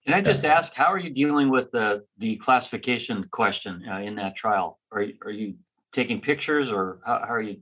Can 0.05 0.15
I 0.15 0.21
just 0.21 0.45
ask, 0.45 0.75
how 0.75 0.87
are 0.87 0.99
you 0.99 1.11
dealing 1.11 1.49
with 1.49 1.71
the, 1.71 2.05
the 2.19 2.37
classification 2.37 3.25
question 3.31 3.85
uh, 3.89 3.99
in 3.99 4.17
that 4.17 4.35
trial? 4.35 4.81
Are, 4.91 5.05
are 5.25 5.31
you 5.31 5.55
taking 5.93 6.21
pictures 6.21 6.71
or 6.71 6.99
how, 7.07 7.19
how 7.27 7.35
are 7.35 7.43
you, 7.43 7.59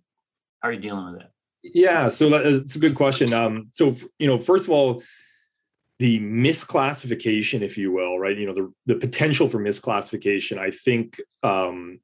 how 0.60 0.68
are 0.68 0.72
you 0.72 0.80
dealing 0.80 1.12
with 1.12 1.22
it? 1.22 1.30
Yeah, 1.62 2.08
so 2.08 2.30
that's 2.30 2.76
a 2.76 2.78
good 2.78 2.94
question. 2.94 3.34
Um, 3.34 3.68
so, 3.72 3.94
you 4.18 4.26
know, 4.26 4.38
first 4.38 4.64
of 4.64 4.70
all, 4.70 5.02
the 5.98 6.18
misclassification, 6.20 7.60
if 7.60 7.76
you 7.76 7.92
will, 7.92 8.18
right? 8.18 8.38
You 8.38 8.46
know, 8.46 8.54
the, 8.54 8.72
the 8.86 8.96
potential 8.96 9.46
for 9.46 9.58
misclassification, 9.58 10.56
I 10.56 10.70
think 10.70 11.20
um, 11.42 12.00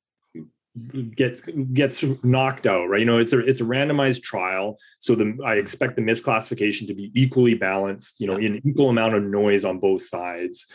gets 1.15 1.43
gets 1.73 2.05
knocked 2.23 2.67
out, 2.67 2.87
right? 2.87 3.01
You 3.01 3.07
know, 3.07 3.19
it's 3.19 3.33
a 3.33 3.39
it's 3.39 3.61
a 3.61 3.65
randomized 3.65 4.23
trial, 4.23 4.79
so 4.99 5.15
the 5.15 5.37
I 5.45 5.55
expect 5.55 5.97
the 5.97 6.03
misclassification 6.03 6.87
to 6.89 6.95
be 6.95 7.11
equally 7.15 7.55
balanced, 7.55 8.21
you 8.21 8.27
know, 8.27 8.37
in 8.37 8.61
equal 8.67 8.91
amount 8.91 9.15
of 9.15 9.23
noise 9.23 9.65
on 9.65 9.79
both 9.79 10.03
sides. 10.03 10.67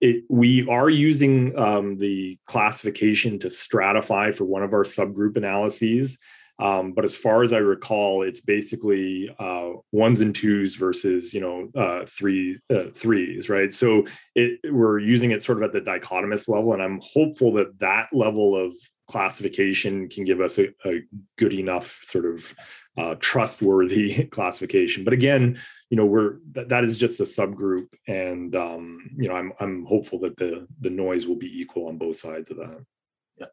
It, 0.00 0.24
we 0.28 0.68
are 0.68 0.90
using 0.90 1.56
um, 1.58 1.96
the 1.98 2.38
classification 2.46 3.38
to 3.40 3.46
stratify 3.46 4.34
for 4.34 4.44
one 4.44 4.62
of 4.62 4.72
our 4.72 4.84
subgroup 4.84 5.36
analyses. 5.36 6.18
Um, 6.58 6.92
but 6.92 7.04
as 7.04 7.16
far 7.16 7.42
as 7.42 7.52
I 7.52 7.58
recall, 7.58 8.22
it's 8.22 8.40
basically 8.40 9.34
uh, 9.40 9.70
ones 9.90 10.20
and 10.20 10.34
twos 10.34 10.76
versus 10.76 11.34
you 11.34 11.40
know 11.40 11.68
uh, 11.80 12.06
threes, 12.06 12.60
uh, 12.70 12.90
threes, 12.94 13.48
right? 13.48 13.72
So 13.72 14.04
it, 14.34 14.60
we're 14.70 14.98
using 14.98 15.32
it 15.32 15.42
sort 15.42 15.58
of 15.58 15.64
at 15.64 15.72
the 15.72 15.80
dichotomous 15.80 16.48
level, 16.48 16.72
and 16.72 16.82
I'm 16.82 17.00
hopeful 17.02 17.54
that 17.54 17.78
that 17.80 18.08
level 18.12 18.56
of 18.56 18.74
classification 19.06 20.08
can 20.08 20.24
give 20.24 20.40
us 20.40 20.58
a, 20.58 20.68
a 20.86 21.02
good 21.38 21.52
enough 21.52 22.02
sort 22.06 22.24
of 22.24 22.54
uh, 22.96 23.14
trustworthy 23.20 24.24
classification. 24.30 25.04
But 25.04 25.12
again, 25.12 25.58
you 25.90 25.96
know, 25.96 26.06
we're 26.06 26.38
that, 26.52 26.68
that 26.70 26.84
is 26.84 26.96
just 26.96 27.20
a 27.20 27.24
subgroup, 27.24 27.88
and 28.08 28.54
um, 28.56 29.10
you 29.16 29.28
know, 29.28 29.34
I'm 29.34 29.52
I'm 29.60 29.84
hopeful 29.84 30.18
that 30.20 30.36
the 30.36 30.66
the 30.80 30.90
noise 30.90 31.26
will 31.26 31.36
be 31.36 31.60
equal 31.60 31.88
on 31.88 31.98
both 31.98 32.16
sides 32.16 32.50
of 32.50 32.56
that. 32.58 32.84
Yeah. 33.38 33.46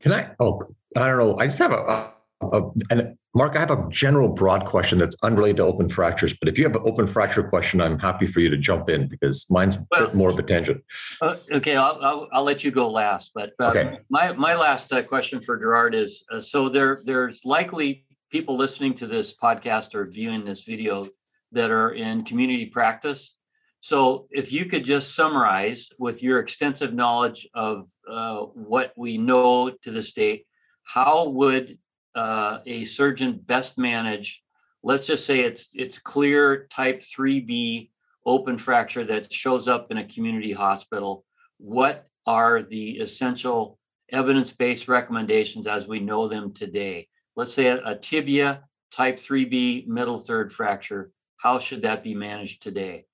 Can 0.00 0.12
I? 0.12 0.30
Oh, 0.40 0.60
I 0.96 1.06
don't 1.06 1.18
know. 1.18 1.38
I 1.38 1.46
just 1.46 1.58
have 1.58 1.72
a, 1.72 1.76
a, 1.76 2.12
a, 2.42 2.70
and 2.90 3.17
Mark, 3.34 3.56
I 3.56 3.60
have 3.60 3.70
a 3.70 3.86
general 3.90 4.28
broad 4.28 4.64
question 4.64 4.98
that's 4.98 5.16
unrelated 5.22 5.58
to 5.58 5.64
open 5.64 5.88
fractures. 5.88 6.34
But 6.34 6.48
if 6.48 6.58
you 6.58 6.64
have 6.64 6.74
an 6.74 6.82
open 6.84 7.06
fracture 7.06 7.42
question, 7.42 7.80
I'm 7.80 7.98
happy 7.98 8.26
for 8.26 8.40
you 8.40 8.48
to 8.48 8.56
jump 8.56 8.88
in 8.88 9.06
because 9.06 9.46
mine's 9.50 9.78
well, 9.90 10.04
a 10.04 10.06
bit 10.06 10.14
more 10.14 10.30
of 10.30 10.38
a 10.38 10.42
tangent. 10.42 10.82
Uh, 11.20 11.36
okay, 11.52 11.76
I'll, 11.76 11.98
I'll, 12.02 12.28
I'll 12.32 12.44
let 12.44 12.64
you 12.64 12.70
go 12.70 12.90
last. 12.90 13.32
But 13.34 13.52
uh, 13.60 13.70
okay. 13.70 13.98
my 14.10 14.32
my 14.32 14.54
last 14.54 14.92
uh, 14.92 15.02
question 15.02 15.40
for 15.40 15.58
Gerard 15.58 15.94
is: 15.94 16.24
uh, 16.32 16.40
so 16.40 16.68
there 16.68 17.02
there's 17.04 17.44
likely 17.44 18.06
people 18.30 18.56
listening 18.56 18.94
to 18.94 19.06
this 19.06 19.34
podcast 19.34 19.94
or 19.94 20.06
viewing 20.06 20.44
this 20.44 20.64
video 20.64 21.08
that 21.52 21.70
are 21.70 21.92
in 21.92 22.24
community 22.24 22.66
practice 22.66 23.34
so, 23.80 24.26
if 24.30 24.50
you 24.52 24.66
could 24.66 24.84
just 24.84 25.14
summarize 25.14 25.90
with 25.98 26.22
your 26.22 26.40
extensive 26.40 26.92
knowledge 26.92 27.48
of 27.54 27.88
uh, 28.10 28.40
what 28.40 28.92
we 28.96 29.18
know 29.18 29.70
to 29.70 29.90
this 29.92 30.12
date, 30.12 30.46
how 30.82 31.28
would 31.28 31.78
uh, 32.14 32.58
a 32.66 32.84
surgeon 32.84 33.40
best 33.46 33.78
manage? 33.78 34.42
Let's 34.82 35.06
just 35.06 35.26
say 35.26 35.40
it's 35.40 35.68
it's 35.74 35.98
clear 35.98 36.66
type 36.70 37.00
3B 37.00 37.90
open 38.24 38.58
fracture 38.58 39.04
that 39.04 39.32
shows 39.32 39.68
up 39.68 39.90
in 39.90 39.98
a 39.98 40.06
community 40.06 40.52
hospital. 40.52 41.24
What 41.58 42.06
are 42.26 42.62
the 42.62 42.98
essential 42.98 43.78
evidence-based 44.10 44.88
recommendations 44.88 45.66
as 45.66 45.86
we 45.86 46.00
know 46.00 46.28
them 46.28 46.52
today? 46.52 47.08
Let's 47.36 47.54
say 47.54 47.68
a, 47.68 47.84
a 47.84 47.98
tibia 47.98 48.62
type 48.92 49.16
3B 49.18 49.86
middle 49.86 50.18
third 50.18 50.52
fracture. 50.52 51.10
How 51.38 51.58
should 51.58 51.82
that 51.82 52.02
be 52.02 52.14
managed 52.14 52.62
today? 52.62 53.06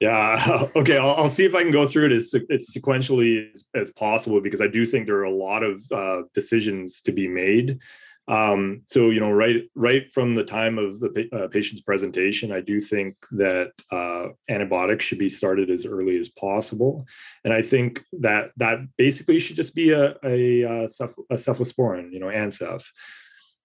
Yeah. 0.00 0.68
Okay. 0.76 0.96
I'll, 0.96 1.14
I'll, 1.14 1.28
see 1.28 1.44
if 1.44 1.54
I 1.54 1.62
can 1.62 1.72
go 1.72 1.86
through 1.86 2.06
it 2.06 2.12
as, 2.12 2.34
as 2.50 2.74
sequentially 2.74 3.52
as, 3.52 3.64
as, 3.74 3.90
possible 3.92 4.40
because 4.40 4.60
I 4.60 4.66
do 4.66 4.86
think 4.86 5.06
there 5.06 5.16
are 5.16 5.24
a 5.24 5.30
lot 5.30 5.62
of 5.62 5.82
uh, 5.92 6.22
decisions 6.32 7.02
to 7.02 7.12
be 7.12 7.28
made. 7.28 7.78
Um, 8.28 8.82
so 8.86 9.10
you 9.10 9.18
know, 9.18 9.30
right 9.30 9.62
right 9.74 10.12
from 10.14 10.34
the 10.36 10.44
time 10.44 10.78
of 10.78 11.00
the 11.00 11.28
uh, 11.32 11.48
patient's 11.48 11.82
presentation, 11.82 12.52
I 12.52 12.60
do 12.60 12.80
think 12.80 13.16
that 13.32 13.72
uh, 13.90 14.28
antibiotics 14.48 15.04
should 15.04 15.18
be 15.18 15.28
started 15.28 15.68
as 15.68 15.84
early 15.84 16.16
as 16.16 16.28
possible, 16.28 17.06
and 17.44 17.52
I 17.52 17.62
think 17.62 18.04
that 18.20 18.52
that 18.58 18.78
basically 18.96 19.40
should 19.40 19.56
just 19.56 19.74
be 19.74 19.90
a 19.90 20.14
a, 20.24 20.62
a, 20.62 20.88
ceph- 20.88 21.18
a 21.28 21.34
cephalosporin, 21.34 22.12
you 22.12 22.20
know, 22.20 22.26
Ancef 22.26 22.84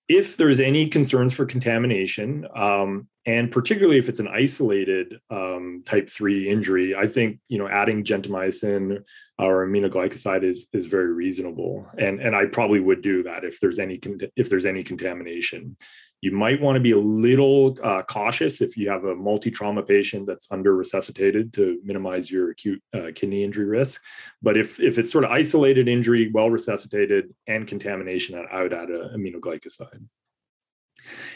if 0.08 0.38
there's 0.38 0.60
any 0.60 0.88
concerns 0.88 1.34
for 1.34 1.46
contamination, 1.46 2.48
um, 2.56 3.08
and 3.26 3.52
particularly 3.52 3.98
if 3.98 4.08
it's 4.08 4.20
an 4.20 4.28
isolated 4.28 5.20
um, 5.32 5.82
type 5.86 6.10
3 6.10 6.48
injury, 6.48 6.96
I 6.96 7.08
think 7.08 7.40
you 7.48 7.58
know 7.58 7.68
adding 7.68 8.04
gentamicin 8.04 9.04
or 9.40 9.68
aminoglycoside 9.68 10.44
is 10.44 10.68
is 10.74 10.86
very 10.86 11.12
reasonable, 11.12 11.88
and 11.98 12.20
and 12.20 12.36
I 12.36 12.46
probably 12.46 12.80
would 12.80 13.02
do 13.02 13.24
that 13.24 13.44
if 13.44 13.60
there's 13.60 13.80
any 13.80 14.00
if 14.36 14.50
there's 14.50 14.66
any 14.66 14.84
contamination. 14.84 15.76
You 16.26 16.32
might 16.32 16.60
want 16.60 16.76
to 16.76 16.80
be 16.80 16.90
a 16.90 16.98
little 16.98 17.78
uh, 17.84 18.02
cautious 18.02 18.60
if 18.60 18.76
you 18.76 18.90
have 18.90 19.04
a 19.04 19.14
multi 19.14 19.52
trauma 19.52 19.84
patient 19.84 20.26
that's 20.26 20.52
under 20.52 20.76
resuscitated 20.76 21.54
to 21.54 21.80
minimize 21.84 22.32
your 22.32 22.50
acute 22.50 22.82
uh, 22.96 23.12
kidney 23.14 23.44
injury 23.44 23.66
risk. 23.66 24.02
But 24.42 24.58
if, 24.58 24.80
if 24.80 24.98
it's 24.98 25.12
sort 25.12 25.24
of 25.24 25.30
isolated 25.30 25.88
injury, 25.88 26.32
well 26.34 26.50
resuscitated, 26.50 27.32
and 27.46 27.68
contamination, 27.68 28.44
I 28.52 28.64
would 28.64 28.74
add 28.74 28.90
an 28.90 29.12
aminoglycoside. 29.16 30.04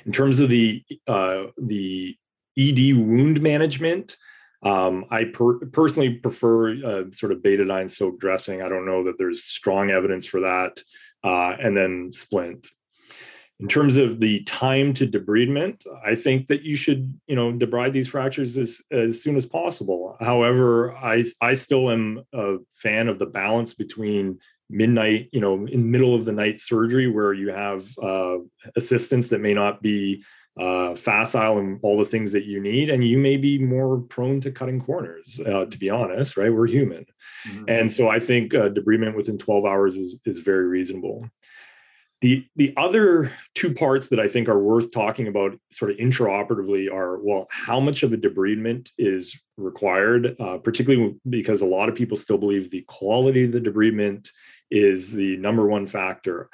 In 0.08 0.12
terms 0.12 0.40
of 0.40 0.50
the 0.50 0.84
uh, 1.06 1.44
the 1.60 2.18
ED 2.58 2.98
wound 2.98 3.42
management, 3.42 4.18
um, 4.64 5.06
I 5.12 5.26
per- 5.26 5.68
personally 5.68 6.16
prefer 6.16 6.84
uh, 6.84 7.04
sort 7.12 7.32
of 7.32 7.44
betadine 7.44 7.92
soaked 7.92 8.22
dressing. 8.22 8.64
I 8.64 8.70
don't 8.70 8.88
know 8.88 9.04
that 9.04 9.20
there's 9.20 9.44
strong 9.44 9.92
evidence 9.92 10.26
for 10.26 10.40
that. 10.40 10.82
Uh, 11.24 11.54
and 11.62 11.78
then 11.78 12.12
splint. 12.12 12.70
In 13.60 13.68
terms 13.68 13.98
of 13.98 14.22
the 14.22 14.42
time 14.44 14.94
to 14.94 15.06
debridement, 15.06 15.84
I 16.06 16.16
think 16.16 16.48
that 16.48 16.64
you 16.64 16.78
should, 16.78 17.20
you 17.28 17.36
know, 17.36 17.52
debride 17.52 17.92
these 17.92 18.08
fractures 18.08 18.58
as, 18.58 18.82
as 18.90 19.22
soon 19.22 19.36
as 19.36 19.46
possible. 19.46 20.16
However, 20.22 20.96
I, 20.96 21.26
I 21.42 21.56
still 21.56 21.92
am 21.92 22.24
a 22.34 22.56
fan 22.72 23.10
of 23.10 23.20
the 23.20 23.26
balance 23.26 23.74
between 23.74 24.40
midnight, 24.70 25.30
you 25.34 25.42
know, 25.42 25.66
in 25.66 25.92
middle 25.92 26.16
of 26.16 26.24
the 26.24 26.32
night 26.32 26.58
surgery 26.58 27.10
where 27.10 27.34
you 27.34 27.50
have 27.50 27.86
uh, 28.02 28.38
assistance 28.78 29.30
that 29.30 29.42
may 29.42 29.54
not 29.54 29.82
be 29.82 30.24
uh, 30.60 30.96
facile 30.96 31.58
and 31.58 31.80
all 31.84 31.98
the 31.98 32.06
things 32.06 32.32
that 32.34 32.44
you 32.44 32.60
need, 32.60 32.90
and 32.90 33.04
you 33.04 33.18
may 33.18 33.38
be 33.38 33.58
more 33.58 34.00
prone 34.00 34.42
to 34.42 34.52
cutting 34.52 34.82
corners. 34.82 35.40
Uh, 35.46 35.66
to 35.66 35.78
be 35.78 35.90
honest, 35.90 36.36
right? 36.36 36.54
We're 36.54 36.68
human, 36.68 37.06
mm-hmm. 37.48 37.64
and 37.68 37.90
so 37.90 38.10
I 38.10 38.20
think 38.20 38.54
uh, 38.54 38.70
debridement 38.70 39.16
within 39.16 39.38
12 39.38 39.66
hours 39.66 39.96
is 39.96 40.20
is 40.26 40.40
very 40.40 40.66
reasonable. 40.66 41.26
The 42.22 42.46
the 42.58 42.74
other 42.76 43.32
two 43.56 43.74
parts 43.74 44.10
that 44.10 44.20
I 44.20 44.28
think 44.28 44.50
are 44.50 44.60
worth 44.60 44.92
talking 44.92 45.28
about, 45.28 45.58
sort 45.72 45.92
of 45.92 45.98
intraoperatively, 45.98 46.92
are 46.92 47.18
well, 47.20 47.48
how 47.50 47.80
much 47.80 48.04
of 48.04 48.12
a 48.12 48.18
debridement 48.18 48.90
is 48.98 49.40
required, 49.56 50.36
uh, 50.40 50.58
particularly 50.58 51.16
because 51.30 51.62
a 51.62 51.66
lot 51.66 51.88
of 51.88 51.96
people 51.96 52.18
still 52.18 52.38
believe 52.38 52.70
the 52.70 52.84
quality 52.88 53.46
of 53.46 53.54
the 53.54 53.62
debridement 53.62 54.30
is 54.70 55.14
the 55.14 55.38
number 55.38 55.66
one 55.66 55.88
factor. 55.88 56.50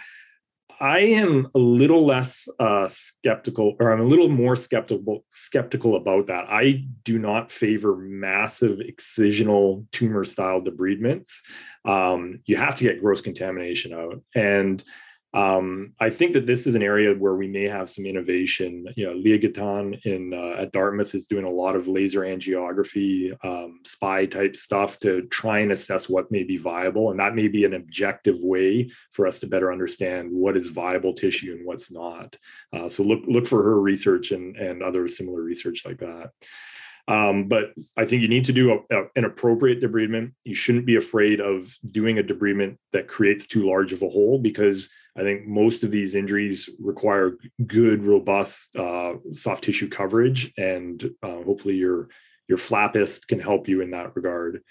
I 0.80 0.99
am 0.99 1.47
a 1.56 1.60
little 1.60 2.06
less 2.06 2.47
uh, 2.60 2.88
skeptical, 2.88 3.75
or 3.80 3.91
I'm 3.91 4.01
a 4.01 4.06
little 4.06 4.28
more 4.28 4.56
skeptical 4.56 5.23
skeptical 5.32 5.95
about 5.95 6.28
that. 6.28 6.45
I 6.49 6.86
do 7.04 7.17
not 7.17 7.51
favor 7.51 7.95
massive 7.95 8.80
excisional 8.80 9.86
tumor 9.91 10.25
style 10.25 10.62
debridements. 10.62 11.39
Um, 11.86 12.41
you 12.45 12.58
have 12.58 12.75
to 12.75 12.84
get 12.84 13.01
gross 13.01 13.21
contamination 13.21 13.93
out, 13.93 14.21
and 14.36 14.84
um, 15.35 15.93
I 15.99 16.09
think 16.09 16.31
that 16.33 16.45
this 16.45 16.65
is 16.65 16.75
an 16.75 16.81
area 16.81 17.13
where 17.13 17.35
we 17.35 17.47
may 17.47 17.63
have 17.63 17.89
some 17.89 18.05
innovation. 18.05 18.87
You 18.95 19.07
know, 19.07 19.13
Leah 19.13 19.39
Gitajn 19.39 20.01
in 20.05 20.33
uh, 20.33 20.61
at 20.61 20.71
Dartmouth 20.71 21.13
is 21.13 21.27
doing 21.27 21.43
a 21.43 21.49
lot 21.49 21.75
of 21.75 21.89
laser 21.89 22.21
angiography, 22.21 23.35
um, 23.43 23.81
SPY 23.83 24.27
type 24.27 24.55
stuff 24.55 24.97
to 24.99 25.23
try 25.23 25.59
and 25.59 25.73
assess 25.73 26.07
what 26.07 26.31
may 26.31 26.43
be 26.43 26.55
viable, 26.55 27.11
and 27.11 27.19
that 27.19 27.35
may 27.35 27.49
be 27.49 27.65
an 27.65 27.73
objective 27.73 28.39
way 28.39 28.89
for 29.11 29.27
us 29.27 29.39
to 29.41 29.47
better 29.47 29.73
understand 29.73 30.31
what 30.31 30.55
is 30.55 30.69
viable 30.69 31.13
tissue 31.13 31.51
and 31.51 31.65
what's 31.65 31.91
not. 31.91 32.37
Uh, 32.71 32.87
so 32.87 33.03
look 33.03 33.21
look 33.27 33.45
for 33.45 33.61
her 33.61 33.79
research 33.81 34.31
and 34.31 34.55
and 34.55 34.81
other 34.81 35.05
similar 35.09 35.41
research 35.41 35.85
like 35.85 35.99
that. 35.99 36.31
Um, 37.07 37.47
but 37.47 37.73
I 37.97 38.05
think 38.05 38.21
you 38.21 38.27
need 38.27 38.45
to 38.45 38.53
do 38.53 38.71
a, 38.71 38.97
a, 38.97 39.03
an 39.15 39.25
appropriate 39.25 39.81
debridement. 39.81 40.33
You 40.43 40.55
shouldn't 40.55 40.87
be 40.87 40.95
afraid 40.95 41.39
of 41.39 41.77
doing 41.91 42.17
a 42.17 42.23
debridement 42.23 42.77
that 42.93 43.07
creates 43.07 43.45
too 43.45 43.67
large 43.69 43.93
of 43.93 44.01
a 44.01 44.09
hole 44.09 44.39
because 44.39 44.89
I 45.17 45.21
think 45.21 45.47
most 45.47 45.84
of 45.84 45.91
these 45.91 46.13
injuries 46.15 46.69
require 46.80 47.38
good, 47.65 48.04
robust 48.04 48.75
uh, 48.75 49.13
soft 49.34 49.63
tissue 49.63 49.89
coverage, 49.89 50.51
and 50.58 51.04
uh, 51.23 51.41
hopefully 51.43 51.75
your 51.75 52.10
your 52.47 52.58
flappist 52.58 53.28
can 53.28 53.39
help 53.39 53.67
you 53.67 53.82
in 53.82 53.91
that 53.91 54.15
regard. 54.15 54.62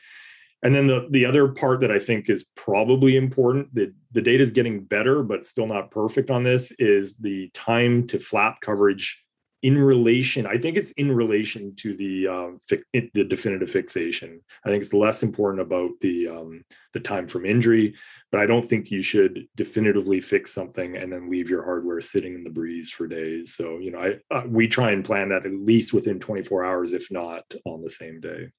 And 0.62 0.74
then 0.74 0.86
the, 0.86 1.08
the 1.10 1.26
other 1.26 1.48
part 1.48 1.80
that 1.80 1.90
I 1.90 1.98
think 1.98 2.30
is 2.30 2.46
probably 2.54 3.16
important, 3.16 3.74
that 3.74 3.92
the 4.12 4.22
data 4.22 4.42
is 4.42 4.50
getting 4.50 4.84
better, 4.84 5.22
but 5.22 5.44
still 5.44 5.66
not 5.66 5.90
perfect 5.90 6.30
on 6.30 6.44
this, 6.44 6.72
is 6.78 7.16
the 7.16 7.50
time 7.52 8.06
to 8.06 8.18
flap 8.18 8.60
coverage 8.60 9.23
in 9.64 9.78
relation 9.78 10.46
i 10.46 10.58
think 10.58 10.76
it's 10.76 10.90
in 10.92 11.10
relation 11.10 11.74
to 11.74 11.96
the 11.96 12.28
um, 12.28 12.60
fi- 12.68 13.10
the 13.14 13.24
definitive 13.24 13.70
fixation. 13.70 14.38
I 14.62 14.68
think 14.68 14.82
it's 14.84 14.92
less 14.92 15.22
important 15.22 15.62
about 15.62 15.92
the 16.02 16.28
um, 16.28 16.64
the 16.92 17.00
time 17.00 17.26
from 17.26 17.46
injury 17.46 17.94
but 18.30 18.40
i 18.40 18.46
don't 18.46 18.64
think 18.64 18.90
you 18.90 19.00
should 19.00 19.46
definitively 19.56 20.20
fix 20.20 20.52
something 20.52 20.96
and 20.98 21.10
then 21.10 21.30
leave 21.30 21.48
your 21.48 21.64
hardware 21.64 22.02
sitting 22.02 22.34
in 22.34 22.44
the 22.44 22.50
breeze 22.50 22.90
for 22.90 23.06
days. 23.06 23.54
So 23.54 23.78
you 23.78 23.90
know 23.90 24.00
i 24.00 24.34
uh, 24.34 24.42
we 24.46 24.68
try 24.68 24.90
and 24.90 25.02
plan 25.02 25.30
that 25.30 25.46
at 25.46 25.52
least 25.52 25.94
within 25.94 26.20
24 26.20 26.62
hours 26.62 26.92
if 26.92 27.10
not 27.10 27.44
on 27.64 27.82
the 27.82 27.90
same 27.90 28.20
day. 28.20 28.50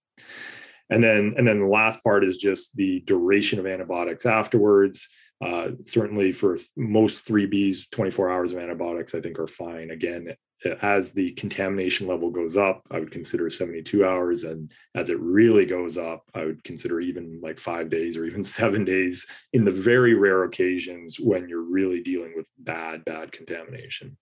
And 0.90 1.04
then 1.04 1.36
and 1.38 1.48
then 1.48 1.60
the 1.60 1.68
last 1.68 2.04
part 2.04 2.24
is 2.24 2.38
just 2.38 2.76
the 2.76 3.02
duration 3.02 3.60
of 3.60 3.68
antibiotics 3.68 4.26
afterwards. 4.26 5.08
Uh, 5.46 5.72
certainly 5.84 6.32
for 6.32 6.58
most 6.78 7.28
3bs 7.28 7.92
24 7.92 8.32
hours 8.32 8.54
of 8.54 8.58
antibiotics 8.58 9.14
i 9.14 9.22
think 9.22 9.38
are 9.38 9.48
fine. 9.48 9.92
Again 9.92 10.34
as 10.82 11.12
the 11.12 11.32
contamination 11.32 12.08
level 12.08 12.30
goes 12.30 12.58
up, 12.58 12.82
I 12.92 13.00
would 13.00 13.12
consider 13.12 13.50
72 13.50 14.06
hours. 14.06 14.44
And 14.44 14.74
as 14.96 15.10
it 15.10 15.20
really 15.20 15.66
goes 15.66 15.98
up, 15.98 16.24
I 16.34 16.46
would 16.46 16.64
consider 16.64 17.00
even 17.00 17.40
like 17.42 17.60
five 17.60 17.90
days 17.90 18.18
or 18.18 18.26
even 18.26 18.44
seven 18.44 18.86
days 18.86 19.26
in 19.54 19.66
the 19.66 19.72
very 19.72 20.14
rare 20.14 20.44
occasions 20.44 21.20
when 21.20 21.48
you're 21.48 21.62
really 21.62 22.02
dealing 22.02 22.34
with 22.36 22.50
bad, 22.60 23.06
bad 23.06 23.32
contamination. 23.32 24.18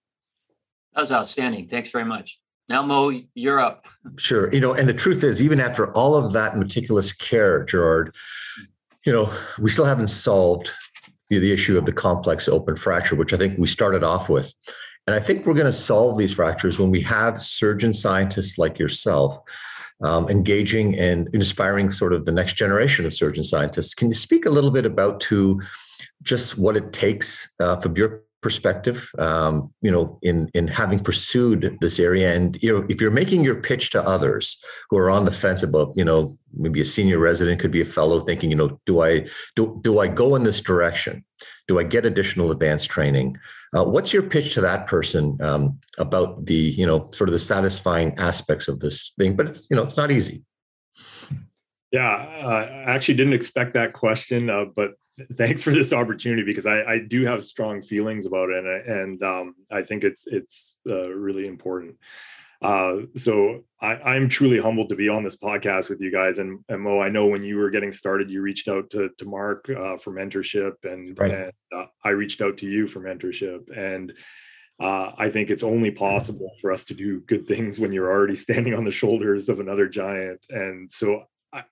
That 0.93 1.01
was 1.01 1.11
outstanding. 1.11 1.67
Thanks 1.67 1.89
very 1.89 2.05
much. 2.05 2.39
Now, 2.69 2.81
Mo, 2.81 3.21
you're 3.33 3.59
up. 3.59 3.87
Sure. 4.17 4.53
You 4.53 4.61
know, 4.61 4.73
and 4.73 4.87
the 4.87 4.93
truth 4.93 5.23
is, 5.23 5.41
even 5.41 5.59
after 5.59 5.91
all 5.93 6.15
of 6.15 6.33
that 6.33 6.57
meticulous 6.57 7.11
care, 7.11 7.63
Gerard, 7.65 8.15
you 9.05 9.11
know, 9.11 9.31
we 9.59 9.69
still 9.69 9.85
haven't 9.85 10.07
solved 10.07 10.71
the, 11.29 11.39
the 11.39 11.51
issue 11.51 11.77
of 11.77 11.85
the 11.85 11.91
complex 11.91 12.47
open 12.47 12.75
fracture, 12.75 13.15
which 13.15 13.33
I 13.33 13.37
think 13.37 13.57
we 13.57 13.67
started 13.67 14.03
off 14.03 14.29
with. 14.29 14.53
And 15.05 15.15
I 15.15 15.19
think 15.19 15.45
we're 15.45 15.53
going 15.53 15.65
to 15.65 15.71
solve 15.71 16.17
these 16.17 16.33
fractures 16.33 16.79
when 16.79 16.91
we 16.91 17.01
have 17.03 17.41
surgeon 17.41 17.93
scientists 17.93 18.57
like 18.57 18.79
yourself 18.79 19.39
um, 20.01 20.29
engaging 20.29 20.97
and 20.97 21.29
inspiring 21.33 21.89
sort 21.89 22.13
of 22.13 22.25
the 22.25 22.31
next 22.31 22.53
generation 22.53 23.05
of 23.05 23.13
surgeon 23.13 23.43
scientists. 23.43 23.93
Can 23.93 24.09
you 24.09 24.13
speak 24.13 24.45
a 24.45 24.49
little 24.49 24.71
bit 24.71 24.85
about 24.85 25.19
to 25.21 25.61
just 26.23 26.57
what 26.57 26.77
it 26.77 26.93
takes 26.93 27.51
uh, 27.59 27.79
from 27.79 27.95
your 27.95 28.23
perspective, 28.43 29.09
um, 29.17 29.73
you 29.81 29.89
know, 29.89 30.19
in 30.21 30.49
in 30.53 30.67
having 30.67 30.99
pursued 30.99 31.77
this 31.81 31.97
area, 31.97 32.35
and 32.35 32.59
you 32.61 32.71
know, 32.71 32.85
if 32.89 33.01
you're 33.01 33.09
making 33.09 33.43
your 33.43 33.55
pitch 33.55 33.89
to 33.91 34.07
others 34.07 34.61
who 34.89 34.97
are 34.97 35.09
on 35.09 35.25
the 35.25 35.31
fence 35.31 35.63
about, 35.63 35.93
you 35.95 36.03
know, 36.03 36.37
maybe 36.53 36.81
a 36.81 36.85
senior 36.85 37.17
resident 37.17 37.59
could 37.59 37.71
be 37.71 37.81
a 37.81 37.85
fellow 37.85 38.19
thinking, 38.19 38.51
you 38.51 38.57
know, 38.57 38.79
do 38.85 39.01
I 39.01 39.25
do 39.55 39.79
do 39.81 39.99
I 39.99 40.07
go 40.07 40.35
in 40.35 40.43
this 40.43 40.61
direction? 40.61 41.23
Do 41.67 41.79
I 41.79 41.83
get 41.83 42.05
additional 42.05 42.51
advanced 42.51 42.89
training? 42.89 43.37
Uh, 43.73 43.83
what's 43.83 44.13
your 44.13 44.23
pitch 44.23 44.53
to 44.53 44.61
that 44.61 44.87
person 44.87 45.37
um, 45.41 45.79
about 45.97 46.45
the, 46.45 46.53
you 46.53 46.85
know, 46.85 47.09
sort 47.11 47.27
of 47.27 47.31
the 47.31 47.39
satisfying 47.39 48.13
aspects 48.17 48.67
of 48.67 48.79
this 48.79 49.13
thing? 49.17 49.35
But 49.35 49.47
it's, 49.47 49.67
you 49.69 49.75
know, 49.75 49.83
it's 49.83 49.97
not 49.97 50.11
easy. 50.11 50.43
Yeah, 51.91 52.09
uh, 52.09 52.47
I 52.87 52.91
actually 52.91 53.15
didn't 53.15 53.33
expect 53.33 53.75
that 53.75 53.93
question, 53.93 54.49
uh, 54.49 54.65
but 54.75 54.91
thanks 55.33 55.61
for 55.61 55.71
this 55.71 55.93
opportunity 55.93 56.43
because 56.43 56.65
I, 56.65 56.81
I, 56.83 56.99
do 56.99 57.25
have 57.25 57.43
strong 57.43 57.83
feelings 57.83 58.25
about 58.25 58.49
it, 58.49 58.65
and, 58.65 58.67
and 58.87 59.23
um, 59.23 59.55
I 59.71 59.83
think 59.83 60.03
it's 60.03 60.25
it's 60.25 60.77
uh, 60.89 61.09
really 61.09 61.45
important. 61.45 61.97
Uh, 62.63 63.01
so 63.17 63.63
I, 63.81 64.15
am 64.15 64.29
truly 64.29 64.59
humbled 64.59 64.89
to 64.89 64.95
be 64.95 65.09
on 65.09 65.23
this 65.23 65.37
podcast 65.37 65.89
with 65.89 65.99
you 65.99 66.11
guys. 66.11 66.39
And, 66.39 66.63
and, 66.69 66.81
Mo, 66.81 67.01
I 67.01 67.09
know 67.09 67.25
when 67.25 67.43
you 67.43 67.57
were 67.57 67.69
getting 67.69 67.91
started, 67.91 68.29
you 68.29 68.41
reached 68.41 68.69
out 68.69 68.89
to, 68.91 69.09
to 69.17 69.25
Mark 69.25 69.69
uh, 69.69 69.97
for 69.97 70.13
mentorship, 70.13 70.73
and, 70.83 71.17
right. 71.19 71.31
and 71.31 71.51
uh, 71.75 71.85
I 72.03 72.09
reached 72.11 72.41
out 72.41 72.57
to 72.59 72.67
you 72.67 72.87
for 72.87 73.01
mentorship. 73.01 73.75
And 73.77 74.13
uh, 74.79 75.11
I 75.17 75.29
think 75.29 75.49
it's 75.49 75.63
only 75.63 75.91
possible 75.91 76.51
for 76.61 76.71
us 76.71 76.85
to 76.85 76.93
do 76.93 77.21
good 77.21 77.45
things 77.47 77.79
when 77.79 77.91
you're 77.91 78.09
already 78.09 78.35
standing 78.47 78.73
on 78.73 78.85
the 78.85 78.91
shoulders 78.91 79.49
of 79.49 79.59
another 79.59 79.87
giant. 79.87 80.45
And 80.49 80.91
so 80.91 81.25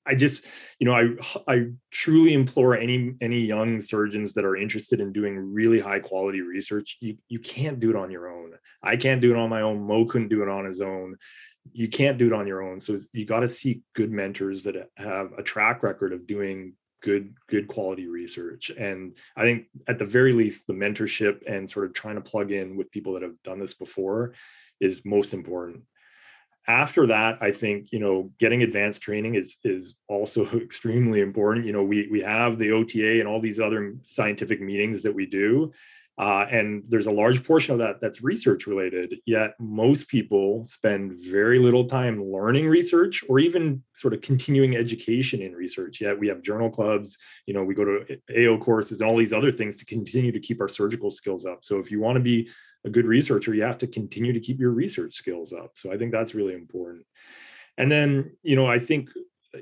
I, 0.06 0.16
just, 0.16 0.46
you 0.80 0.86
know, 0.86 0.94
I 0.94 1.52
I 1.52 1.66
truly 1.90 2.34
implore 2.34 2.76
any 2.76 3.16
any 3.22 3.40
young 3.40 3.82
surgeons 3.82 4.34
that 4.34 4.46
are 4.46 4.56
interested 4.56 5.00
in 5.00 5.12
doing 5.12 5.38
really 5.54 5.80
high 5.80 6.00
quality 6.00 6.42
research. 6.42 6.98
You 7.00 7.18
you 7.30 7.40
can't 7.40 7.80
do 7.80 7.90
it 7.90 7.96
on 7.96 8.12
your 8.12 8.30
own. 8.30 8.54
I 8.84 8.96
can't 8.96 9.22
do 9.22 9.32
it 9.32 9.38
on 9.38 9.50
my 9.50 9.62
own. 9.62 9.82
Mo 9.82 10.06
couldn't 10.06 10.30
do 10.30 10.44
it 10.44 10.50
on 10.50 10.66
his 10.66 10.82
own. 10.82 11.18
You 11.74 11.88
can't 11.90 12.18
do 12.18 12.28
it 12.28 12.34
on 12.34 12.48
your 12.48 12.62
own. 12.62 12.80
So 12.80 13.00
you 13.14 13.26
got 13.26 13.42
to 13.42 13.48
seek 13.48 13.82
good 13.96 14.12
mentors 14.12 14.64
that 14.64 14.90
have 14.98 15.32
a 15.38 15.44
track 15.44 15.84
record 15.84 16.14
of 16.14 16.28
doing 16.28 16.74
good 17.02 17.34
good 17.48 17.68
quality 17.68 18.08
research 18.08 18.70
and 18.78 19.18
i 19.36 19.42
think 19.42 19.66
at 19.88 19.98
the 19.98 20.06
very 20.06 20.34
least 20.34 20.68
the 20.68 20.74
mentorship 20.74 21.40
and 21.48 21.68
sort 21.68 21.86
of 21.86 21.94
trying 21.94 22.14
to 22.14 22.22
plug 22.22 22.52
in 22.52 22.78
with 22.78 22.92
people 22.92 23.14
that 23.14 23.24
have 23.24 23.42
done 23.44 23.60
this 23.60 23.74
before 23.74 24.36
is 24.80 25.02
most 25.04 25.34
important 25.34 25.82
after 26.68 27.08
that 27.08 27.38
i 27.42 27.52
think 27.52 27.92
you 27.92 28.00
know 28.00 28.32
getting 28.40 28.64
advanced 28.64 29.02
training 29.02 29.36
is 29.36 29.58
is 29.64 29.96
also 30.08 30.46
extremely 30.58 31.22
important. 31.22 31.66
You 31.66 31.74
know 31.74 31.84
we 31.84 32.08
we 32.12 32.22
have 32.22 32.58
the 32.58 32.72
ota 32.72 33.20
and 33.20 33.28
all 33.28 33.42
these 33.42 33.60
other 33.60 33.96
scientific 34.04 34.62
meetings 34.62 35.04
that 35.04 35.14
we 35.14 35.26
do 35.26 35.72
uh, 36.18 36.46
and 36.52 36.84
there's 36.90 37.08
a 37.08 37.12
large 37.12 37.44
portion 37.44 37.74
of 37.74 37.80
that 37.80 38.00
that's 38.02 38.22
research 38.22 38.68
related 38.68 39.16
yet 39.26 39.56
most 39.60 40.08
people 40.08 40.64
spend 40.66 41.14
very 41.14 41.58
little 41.58 41.86
time 41.86 42.24
learning 42.24 42.68
research 42.68 43.24
or 43.30 43.40
even 43.40 43.82
sort 43.96 44.14
of 44.14 44.22
continuing 44.22 44.76
education 44.76 45.42
in 45.42 45.54
research. 45.54 46.02
Yet 46.02 46.20
we 46.20 46.28
have 46.28 46.42
journal 46.42 46.70
clubs 46.70 47.18
you 47.48 47.54
know 47.54 47.64
we 47.64 47.74
go 47.74 47.86
to 47.86 48.18
ao 48.38 48.58
courses 48.58 49.02
and 49.02 49.10
all 49.10 49.18
these 49.18 49.34
other 49.34 49.52
things 49.52 49.78
to 49.78 49.86
continue 49.86 50.32
to 50.32 50.40
keep 50.40 50.62
our 50.62 50.70
surgical 50.70 51.12
skills 51.12 51.46
up. 51.46 51.64
So 51.64 51.80
if 51.80 51.90
you 51.90 52.00
want 52.00 52.18
to 52.18 52.22
be 52.22 52.50
a 52.86 52.90
good 52.90 53.06
researcher, 53.06 53.54
you 53.54 53.64
have 53.64 53.78
to 53.80 53.88
continue 53.88 54.34
to 54.34 54.40
keep 54.40 54.60
your 54.60 54.72
research 54.72 55.14
skills 55.14 55.54
up. 55.54 55.72
So 55.76 55.92
I 55.92 55.98
think 55.98 56.12
that's 56.12 56.36
really 56.36 56.54
important. 56.54 57.06
And 57.78 57.92
then, 57.92 58.36
you 58.44 58.56
know, 58.56 58.68
I 58.68 58.80
think 58.80 59.10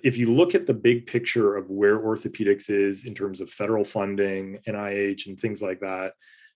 if 0.04 0.18
you 0.18 0.34
look 0.34 0.56
at 0.56 0.66
the 0.66 0.74
big 0.74 1.08
picture 1.08 1.56
of 1.56 1.70
where 1.70 2.00
orthopedics 2.00 2.70
is 2.70 3.06
in 3.06 3.16
terms 3.16 3.42
of 3.42 3.50
federal 3.50 3.84
funding, 3.84 4.60
NIH, 4.68 5.28
and 5.28 5.40
things 5.40 5.62
like 5.62 5.80
that, 5.80 6.14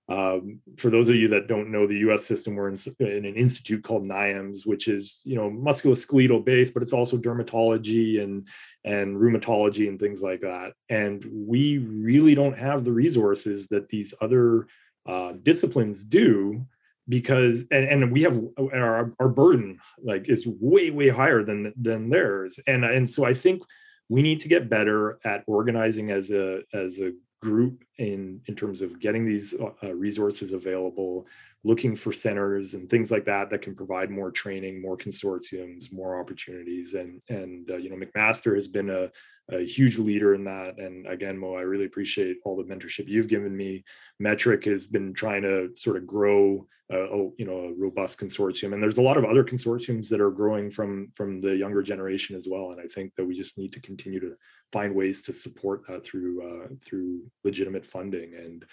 um, 0.09 0.59
for 0.77 0.89
those 0.89 1.07
of 1.07 1.15
you 1.15 1.29
that 1.29 1.47
don't 1.47 1.71
know 1.71 1.87
the 1.87 1.99
U.S. 1.99 2.25
system, 2.25 2.55
we're 2.55 2.67
in, 2.67 2.77
in, 2.99 3.25
an 3.25 3.35
institute 3.35 3.83
called 3.83 4.03
NIAMS, 4.03 4.65
which 4.65 4.89
is 4.89 5.21
you 5.23 5.35
know 5.35 5.49
musculoskeletal 5.49 6.43
based, 6.43 6.73
but 6.73 6.83
it's 6.83 6.91
also 6.91 7.17
dermatology 7.17 8.21
and 8.21 8.47
and 8.83 9.15
rheumatology 9.15 9.87
and 9.87 9.97
things 9.97 10.21
like 10.21 10.41
that. 10.41 10.73
And 10.89 11.25
we 11.31 11.77
really 11.77 12.35
don't 12.35 12.57
have 12.57 12.83
the 12.83 12.91
resources 12.91 13.69
that 13.69 13.87
these 13.87 14.13
other 14.19 14.67
uh, 15.05 15.33
disciplines 15.43 16.03
do 16.03 16.65
because 17.09 17.65
and, 17.71 17.85
and 17.85 18.11
we 18.11 18.21
have 18.21 18.41
our, 18.57 19.13
our 19.19 19.27
burden 19.27 19.79
like 20.01 20.29
is 20.29 20.47
way 20.47 20.89
way 20.89 21.09
higher 21.09 21.43
than 21.43 21.73
than 21.79 22.09
theirs. 22.09 22.59
And 22.67 22.85
and 22.85 23.09
so 23.09 23.25
i 23.25 23.33
think 23.33 23.61
we 24.09 24.21
need 24.21 24.39
to 24.41 24.47
get 24.47 24.69
better 24.69 25.19
at 25.25 25.43
organizing 25.47 26.11
as 26.11 26.31
a 26.31 26.61
as 26.73 26.99
a 26.99 27.11
group 27.41 27.83
in 27.97 28.39
in 28.47 28.55
terms 28.55 28.81
of 28.81 28.99
getting 28.99 29.25
these 29.25 29.53
uh, 29.83 29.93
resources 29.93 30.53
available 30.53 31.27
looking 31.65 31.95
for 31.95 32.11
centers 32.11 32.73
and 32.73 32.89
things 32.89 33.09
like 33.11 33.25
that 33.25 33.49
that 33.49 33.61
can 33.61 33.75
provide 33.75 34.09
more 34.09 34.31
training 34.31 34.81
more 34.81 34.97
consortiums 34.97 35.91
more 35.91 36.19
opportunities. 36.19 36.93
And 36.93 37.21
and 37.29 37.69
uh, 37.69 37.77
you 37.77 37.89
know 37.89 38.05
mcmaster 38.05 38.55
has 38.55 38.67
been 38.67 38.89
a, 38.89 39.09
a 39.51 39.65
huge 39.65 39.97
leader 39.97 40.33
in 40.33 40.43
that. 40.45 40.77
And 40.77 41.07
again, 41.07 41.37
Mo, 41.37 41.55
I 41.55 41.61
really 41.61 41.85
appreciate 41.85 42.37
all 42.45 42.55
the 42.55 42.63
mentorship 42.63 43.07
you've 43.07 43.27
given 43.27 43.55
me. 43.55 43.83
METRC 44.21 44.65
has 44.65 44.87
been 44.87 45.13
trying 45.13 45.41
to 45.43 45.69
sort 45.75 45.97
of 45.97 46.07
grow 46.07 46.67
a, 46.97 47.17
you 47.37 47.45
know 47.45 47.59
a 47.59 47.73
robust 47.73 48.19
consortium, 48.19 48.73
and 48.73 48.81
there's 48.81 48.97
a 48.97 49.01
lot 49.01 49.17
of 49.17 49.25
other 49.25 49.43
consortiums 49.43 50.09
that 50.09 50.21
are 50.21 50.31
growing 50.31 50.71
from 50.71 51.09
from 51.13 51.41
the 51.41 51.55
younger 51.55 51.81
generation 51.81 52.35
as 52.35 52.47
well. 52.49 52.71
And 52.71 52.81
I 52.81 52.85
think 52.85 53.13
that 53.15 53.25
we 53.25 53.35
just 53.35 53.57
need 53.57 53.73
to 53.73 53.81
continue 53.81 54.19
to 54.19 54.35
find 54.71 54.95
ways 54.95 55.21
to 55.23 55.33
support 55.33 55.83
that 55.87 56.03
through 56.03 56.41
uh, 56.41 56.67
through 56.83 57.23
legitimate 57.43 57.85
funding 57.85 58.33
and 58.35 58.65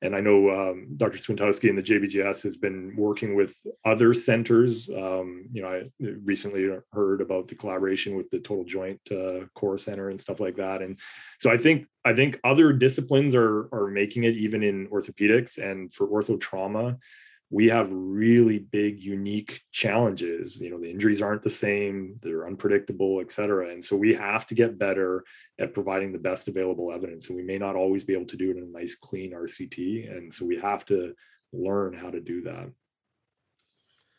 and 0.00 0.14
I 0.14 0.20
know 0.20 0.50
um, 0.50 0.88
Dr. 0.96 1.18
Swiontkowski 1.18 1.68
and 1.68 1.76
the 1.76 1.82
JBJS 1.82 2.44
has 2.44 2.56
been 2.56 2.94
working 2.96 3.34
with 3.34 3.56
other 3.84 4.14
centers. 4.14 4.88
Um, 4.88 5.48
you 5.52 5.62
know, 5.62 5.68
I 5.68 5.82
recently 6.22 6.70
heard 6.92 7.20
about 7.20 7.48
the 7.48 7.56
collaboration 7.56 8.16
with 8.16 8.30
the 8.30 8.38
Total 8.38 8.64
Joint 8.64 9.00
uh, 9.10 9.46
Core 9.54 9.76
Center 9.76 10.10
and 10.10 10.20
stuff 10.20 10.38
like 10.38 10.56
that. 10.56 10.82
And 10.82 11.00
so 11.40 11.50
I 11.50 11.58
think 11.58 11.86
I 12.04 12.14
think 12.14 12.38
other 12.44 12.72
disciplines 12.72 13.34
are 13.34 13.68
are 13.72 13.88
making 13.88 14.22
it 14.22 14.36
even 14.36 14.62
in 14.62 14.86
orthopedics 14.88 15.58
and 15.58 15.92
for 15.92 16.06
ortho 16.06 16.40
trauma. 16.40 16.96
We 17.50 17.66
have 17.68 17.88
really 17.90 18.58
big 18.58 19.00
unique 19.00 19.62
challenges. 19.72 20.60
You 20.60 20.70
know 20.70 20.80
the 20.80 20.90
injuries 20.90 21.22
aren't 21.22 21.42
the 21.42 21.50
same 21.50 22.18
they're 22.22 22.46
unpredictable 22.46 23.20
et 23.20 23.32
cetera. 23.32 23.70
And 23.70 23.84
so 23.84 23.96
we 23.96 24.14
have 24.14 24.46
to 24.48 24.54
get 24.54 24.78
better 24.78 25.24
at 25.58 25.74
providing 25.74 26.12
the 26.12 26.18
best 26.18 26.48
available 26.48 26.92
evidence 26.92 27.28
and 27.28 27.36
we 27.36 27.42
may 27.44 27.58
not 27.58 27.76
always 27.76 28.04
be 28.04 28.14
able 28.14 28.26
to 28.26 28.36
do 28.36 28.50
it 28.50 28.56
in 28.58 28.64
a 28.64 28.78
nice 28.78 28.94
clean 28.94 29.32
rct 29.32 30.10
and 30.14 30.32
so 30.32 30.44
we 30.44 30.56
have 30.58 30.84
to 30.86 31.14
learn 31.52 31.94
how 31.94 32.10
to 32.10 32.20
do 32.20 32.42
that. 32.42 32.70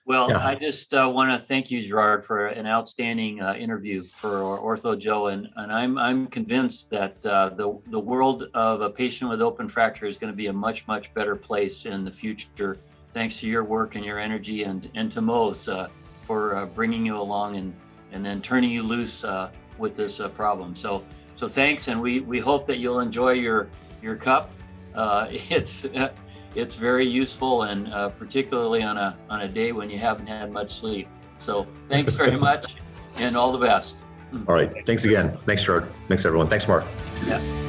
Well, 0.06 0.32
yeah. 0.32 0.44
I 0.44 0.56
just 0.56 0.92
uh, 0.96 1.12
want 1.14 1.40
to 1.40 1.48
thank 1.48 1.70
you, 1.70 1.88
Gerard, 1.88 2.26
for 2.26 2.48
an 2.48 2.66
outstanding 2.66 3.42
uh, 3.42 3.54
interview 3.54 4.04
for 4.04 4.40
Ortho 4.58 5.00
Joe, 5.00 5.28
and, 5.28 5.48
and 5.56 5.72
I'm 5.72 6.00
I'm 6.00 6.26
convinced 6.26 6.90
that 6.90 7.24
uh, 7.24 7.50
the 7.50 7.78
the 7.92 8.00
world 8.00 8.46
of 8.56 8.82
a 8.82 8.90
patient 8.90 9.30
with 9.30 9.40
open 9.40 9.70
fracture 9.70 10.08
is 10.08 10.18
going 10.18 10.34
to 10.34 10.36
be 10.36 10.48
a 10.48 10.54
much 10.54 10.88
much 10.88 11.14
better 11.14 11.36
place 11.36 11.86
in 11.86 12.04
the 12.04 12.10
future, 12.10 12.80
thanks 13.14 13.38
to 13.38 13.48
your 13.48 13.64
work 13.64 13.96
and 13.96 14.06
your 14.06 14.20
energy, 14.20 14.64
and 14.64 14.90
and 14.96 15.12
to 15.12 15.22
Mo's 15.22 15.68
uh, 15.68 15.90
for 16.26 16.56
uh, 16.56 16.66
bringing 16.66 17.06
you 17.06 17.18
along 17.18 17.58
and 17.58 17.74
and 18.12 18.26
then 18.26 18.42
turning 18.42 18.72
you 18.72 18.84
loose 18.84 19.24
uh, 19.24 19.50
with 19.78 19.96
this 19.96 20.22
problem. 20.36 20.76
So 20.76 21.04
so 21.36 21.48
thanks, 21.48 21.88
and 21.88 22.02
we 22.02 22.22
we 22.22 22.40
hope 22.40 22.68
that 22.68 22.78
you'll 22.78 23.00
enjoy 23.00 23.32
your 23.32 23.70
your 24.02 24.16
cup. 24.16 24.52
it's 25.50 25.86
it's 26.56 26.76
very 26.76 27.08
useful 27.08 27.64
and 27.64 27.94
uh, 27.94 28.10
particularly 28.10 28.82
on 28.82 28.98
a 28.98 29.18
on 29.30 29.42
a 29.42 29.48
day 29.48 29.72
when 29.72 29.90
you 29.90 30.00
haven't 30.00 30.28
had 30.28 30.52
much 30.52 30.80
sleep. 30.80 31.08
So 31.38 31.68
thanks 31.88 32.16
very 32.16 32.38
much 32.50 32.66
and 33.18 33.36
all 33.36 33.52
the 33.52 33.66
best. 33.66 33.96
All 34.48 34.54
right. 34.54 34.86
Thanks 34.86 35.06
again. 35.06 35.38
Thanks, 35.46 35.64
Gerard. 35.64 35.92
Thanks 36.08 36.26
everyone. 36.26 36.48
Thanks, 36.48 36.68
Mark. 36.68 36.86
Yeah. 37.26 37.69